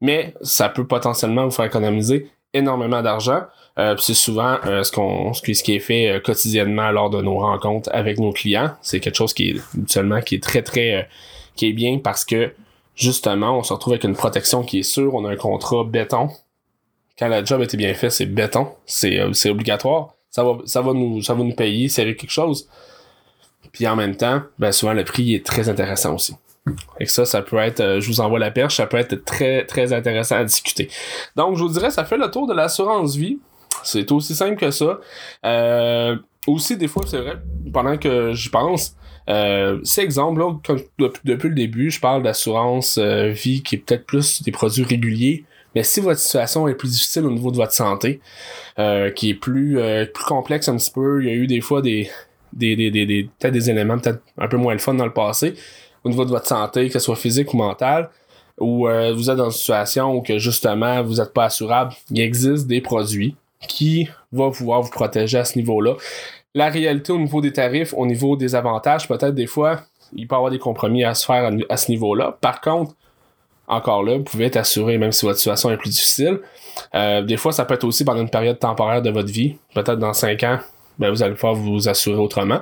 mais 0.00 0.34
ça 0.42 0.68
peut 0.68 0.86
potentiellement 0.86 1.44
vous 1.44 1.50
faire 1.50 1.64
économiser 1.64 2.30
énormément 2.52 3.02
d'argent. 3.02 3.42
Euh, 3.78 3.96
c'est 3.98 4.14
souvent 4.14 4.58
euh, 4.66 4.84
ce 4.84 4.92
qu'on 4.92 5.32
ce 5.32 5.42
qui 5.42 5.74
est 5.74 5.80
fait 5.80 6.08
euh, 6.08 6.20
quotidiennement 6.20 6.92
lors 6.92 7.10
de 7.10 7.20
nos 7.20 7.38
rencontres 7.38 7.90
avec 7.92 8.18
nos 8.18 8.32
clients. 8.32 8.70
C'est 8.82 9.00
quelque 9.00 9.16
chose 9.16 9.34
qui 9.34 9.50
est 9.50 9.56
habituellement 9.74 10.20
qui 10.20 10.36
est 10.36 10.42
très 10.42 10.62
très 10.62 11.08
qui 11.56 11.66
est 11.66 11.72
bien 11.72 11.98
parce 11.98 12.24
que 12.24 12.52
justement 12.94 13.58
on 13.58 13.64
se 13.64 13.72
retrouve 13.72 13.94
avec 13.94 14.04
une 14.04 14.14
protection 14.14 14.62
qui 14.62 14.80
est 14.80 14.84
sûre. 14.84 15.14
On 15.14 15.24
a 15.24 15.30
un 15.30 15.36
contrat 15.36 15.82
béton. 15.82 16.28
Quand 17.18 17.26
la 17.26 17.44
job 17.44 17.62
était 17.62 17.76
bien 17.76 17.94
fait, 17.94 18.10
c'est 18.10 18.26
béton, 18.26 18.68
c'est 18.86 19.20
c'est 19.32 19.50
obligatoire. 19.50 20.14
Ça 20.30 20.44
va 20.44 20.58
ça 20.66 20.80
va 20.80 20.92
nous 20.92 21.20
ça 21.20 21.34
va 21.34 21.42
nous 21.42 21.54
payer, 21.54 21.88
c'est 21.88 22.04
quelque 22.14 22.30
chose. 22.30 22.68
Puis 23.74 23.86
en 23.86 23.96
même 23.96 24.16
temps, 24.16 24.42
ben 24.58 24.72
souvent 24.72 24.94
le 24.94 25.04
prix 25.04 25.34
est 25.34 25.44
très 25.44 25.68
intéressant 25.68 26.14
aussi. 26.14 26.34
Et 26.98 27.04
ça, 27.04 27.26
ça 27.26 27.42
peut 27.42 27.58
être, 27.58 27.80
euh, 27.80 28.00
je 28.00 28.06
vous 28.08 28.20
envoie 28.20 28.38
la 28.38 28.50
perche, 28.50 28.76
ça 28.76 28.86
peut 28.86 28.96
être 28.96 29.22
très, 29.24 29.66
très 29.66 29.92
intéressant 29.92 30.36
à 30.36 30.44
discuter. 30.44 30.88
Donc, 31.36 31.56
je 31.56 31.62
vous 31.62 31.68
dirais, 31.68 31.90
ça 31.90 32.04
fait 32.04 32.16
le 32.16 32.30
tour 32.30 32.46
de 32.46 32.54
l'assurance 32.54 33.16
vie. 33.16 33.38
C'est 33.82 34.10
aussi 34.12 34.34
simple 34.34 34.56
que 34.56 34.70
ça. 34.70 34.98
Euh, 35.44 36.16
aussi, 36.46 36.78
des 36.78 36.88
fois, 36.88 37.02
c'est 37.06 37.18
vrai, 37.18 37.36
pendant 37.70 37.98
que 37.98 38.32
j'y 38.32 38.48
pense, 38.48 38.96
euh, 39.28 39.78
c'est 39.82 40.02
exemple, 40.02 40.40
là, 40.40 40.76
depuis, 41.24 41.48
le 41.48 41.54
début, 41.54 41.90
je 41.90 42.00
parle 42.00 42.22
d'assurance 42.22 42.96
euh, 42.96 43.28
vie 43.28 43.62
qui 43.62 43.74
est 43.74 43.78
peut-être 43.78 44.06
plus 44.06 44.42
des 44.42 44.52
produits 44.52 44.84
réguliers. 44.84 45.44
Mais 45.74 45.82
si 45.82 46.00
votre 46.00 46.20
situation 46.20 46.68
est 46.68 46.74
plus 46.74 46.92
difficile 46.92 47.26
au 47.26 47.30
niveau 47.30 47.50
de 47.50 47.56
votre 47.56 47.72
santé, 47.72 48.20
qui 49.16 49.30
est 49.30 49.34
plus, 49.34 49.76
plus 50.14 50.24
complexe 50.24 50.68
un 50.68 50.76
petit 50.76 50.92
peu, 50.92 51.20
il 51.20 51.28
y 51.28 51.32
a 51.32 51.34
eu 51.34 51.48
des 51.48 51.60
fois 51.60 51.82
des, 52.54 52.76
des, 52.76 52.90
des, 52.90 53.06
des, 53.06 53.30
peut-être 53.38 53.52
des 53.52 53.70
éléments 53.70 53.98
peut-être 53.98 54.20
un 54.38 54.48
peu 54.48 54.56
moins 54.56 54.72
le 54.72 54.78
fun 54.78 54.94
dans 54.94 55.04
le 55.04 55.12
passé 55.12 55.54
au 56.04 56.10
niveau 56.10 56.24
de 56.24 56.30
votre 56.30 56.46
santé, 56.46 56.86
que 56.88 56.92
ce 56.92 57.00
soit 57.00 57.16
physique 57.16 57.52
ou 57.54 57.56
mentale, 57.56 58.10
ou 58.58 58.86
euh, 58.86 59.12
vous 59.14 59.30
êtes 59.30 59.36
dans 59.36 59.46
une 59.46 59.50
situation 59.50 60.14
où 60.14 60.22
justement 60.38 61.02
vous 61.02 61.14
n'êtes 61.14 61.32
pas 61.32 61.46
assurable, 61.46 61.92
il 62.10 62.20
existe 62.20 62.66
des 62.66 62.80
produits 62.80 63.34
qui 63.66 64.08
vont 64.30 64.50
pouvoir 64.50 64.82
vous 64.82 64.90
protéger 64.90 65.38
à 65.38 65.44
ce 65.44 65.58
niveau-là. 65.58 65.94
La 66.54 66.68
réalité 66.68 67.12
au 67.12 67.18
niveau 67.18 67.40
des 67.40 67.52
tarifs, 67.52 67.94
au 67.96 68.06
niveau 68.06 68.36
des 68.36 68.54
avantages, 68.54 69.08
peut-être 69.08 69.34
des 69.34 69.46
fois, 69.46 69.80
il 70.12 70.28
peut 70.28 70.34
y 70.34 70.36
avoir 70.36 70.50
des 70.50 70.58
compromis 70.58 71.02
à 71.04 71.14
se 71.14 71.24
faire 71.24 71.50
à 71.68 71.76
ce 71.76 71.90
niveau-là. 71.90 72.36
Par 72.40 72.60
contre, 72.60 72.94
encore 73.66 74.02
là, 74.02 74.18
vous 74.18 74.24
pouvez 74.24 74.44
être 74.44 74.56
assuré 74.56 74.98
même 74.98 75.10
si 75.10 75.24
votre 75.24 75.38
situation 75.38 75.70
est 75.70 75.78
plus 75.78 75.90
difficile. 75.90 76.40
Euh, 76.94 77.22
des 77.22 77.36
fois, 77.36 77.50
ça 77.50 77.64
peut 77.64 77.74
être 77.74 77.84
aussi 77.84 78.04
pendant 78.04 78.20
une 78.20 78.30
période 78.30 78.58
temporaire 78.58 79.02
de 79.02 79.10
votre 79.10 79.32
vie. 79.32 79.56
Peut-être 79.74 79.98
dans 79.98 80.12
5 80.12 80.42
ans, 80.44 80.58
ben, 80.98 81.10
vous 81.10 81.22
allez 81.22 81.34
pouvoir 81.34 81.54
vous 81.54 81.88
assurer 81.88 82.18
autrement. 82.18 82.60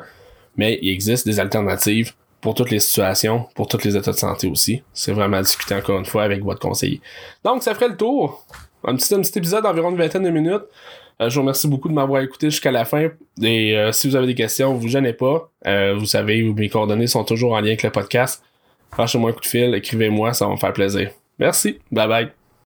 Mais 0.57 0.79
il 0.83 0.91
existe 0.91 1.27
des 1.27 1.41
alternatives 1.41 2.13
pour 2.41 2.55
toutes 2.55 2.71
les 2.71 2.81
situations, 2.81 3.47
pour 3.55 3.69
tous 3.69 3.85
les 3.85 3.97
états 3.97 4.11
de 4.11 4.17
santé 4.17 4.49
aussi. 4.49 4.83
C'est 4.93 5.13
vraiment 5.13 5.39
à 5.39 5.43
discuter 5.43 5.75
encore 5.75 5.99
une 5.99 6.05
fois 6.05 6.25
avec 6.25 6.43
votre 6.43 6.61
conseiller. 6.61 7.01
Donc, 7.45 7.63
ça 7.63 7.75
ferait 7.75 7.89
le 7.89 7.97
tour. 7.97 8.45
Un 8.85 8.97
petit, 8.97 9.15
un 9.15 9.21
petit 9.21 9.39
épisode 9.39 9.63
d'environ 9.63 9.91
une 9.91 9.97
vingtaine 9.97 10.25
de 10.25 10.31
minutes. 10.31 10.65
Euh, 11.21 11.29
je 11.29 11.35
vous 11.35 11.43
remercie 11.43 11.69
beaucoup 11.69 11.89
de 11.89 11.95
m'avoir 11.95 12.23
écouté 12.23 12.51
jusqu'à 12.51 12.73
la 12.73 12.85
fin. 12.85 13.09
Et 13.41 13.77
euh, 13.77 13.93
si 13.93 14.09
vous 14.09 14.17
avez 14.17 14.27
des 14.27 14.35
questions, 14.35 14.75
vous 14.75 14.89
gênez 14.89 15.13
pas. 15.13 15.51
Euh, 15.67 15.95
vous 15.97 16.07
savez, 16.07 16.43
mes 16.43 16.69
coordonnées 16.69 17.07
sont 17.07 17.25
toujours 17.25 17.53
en 17.53 17.61
lien 17.61 17.69
avec 17.69 17.83
le 17.83 17.91
podcast. 17.91 18.43
Lâchez-moi 18.99 19.31
un 19.31 19.33
coup 19.33 19.41
de 19.41 19.47
fil, 19.47 19.75
écrivez-moi, 19.75 20.35
ça 20.35 20.47
va 20.47 20.53
me 20.53 20.57
faire 20.57 20.73
plaisir. 20.73 21.11
Merci. 21.39 21.79
Bye 21.91 22.09
bye. 22.09 22.42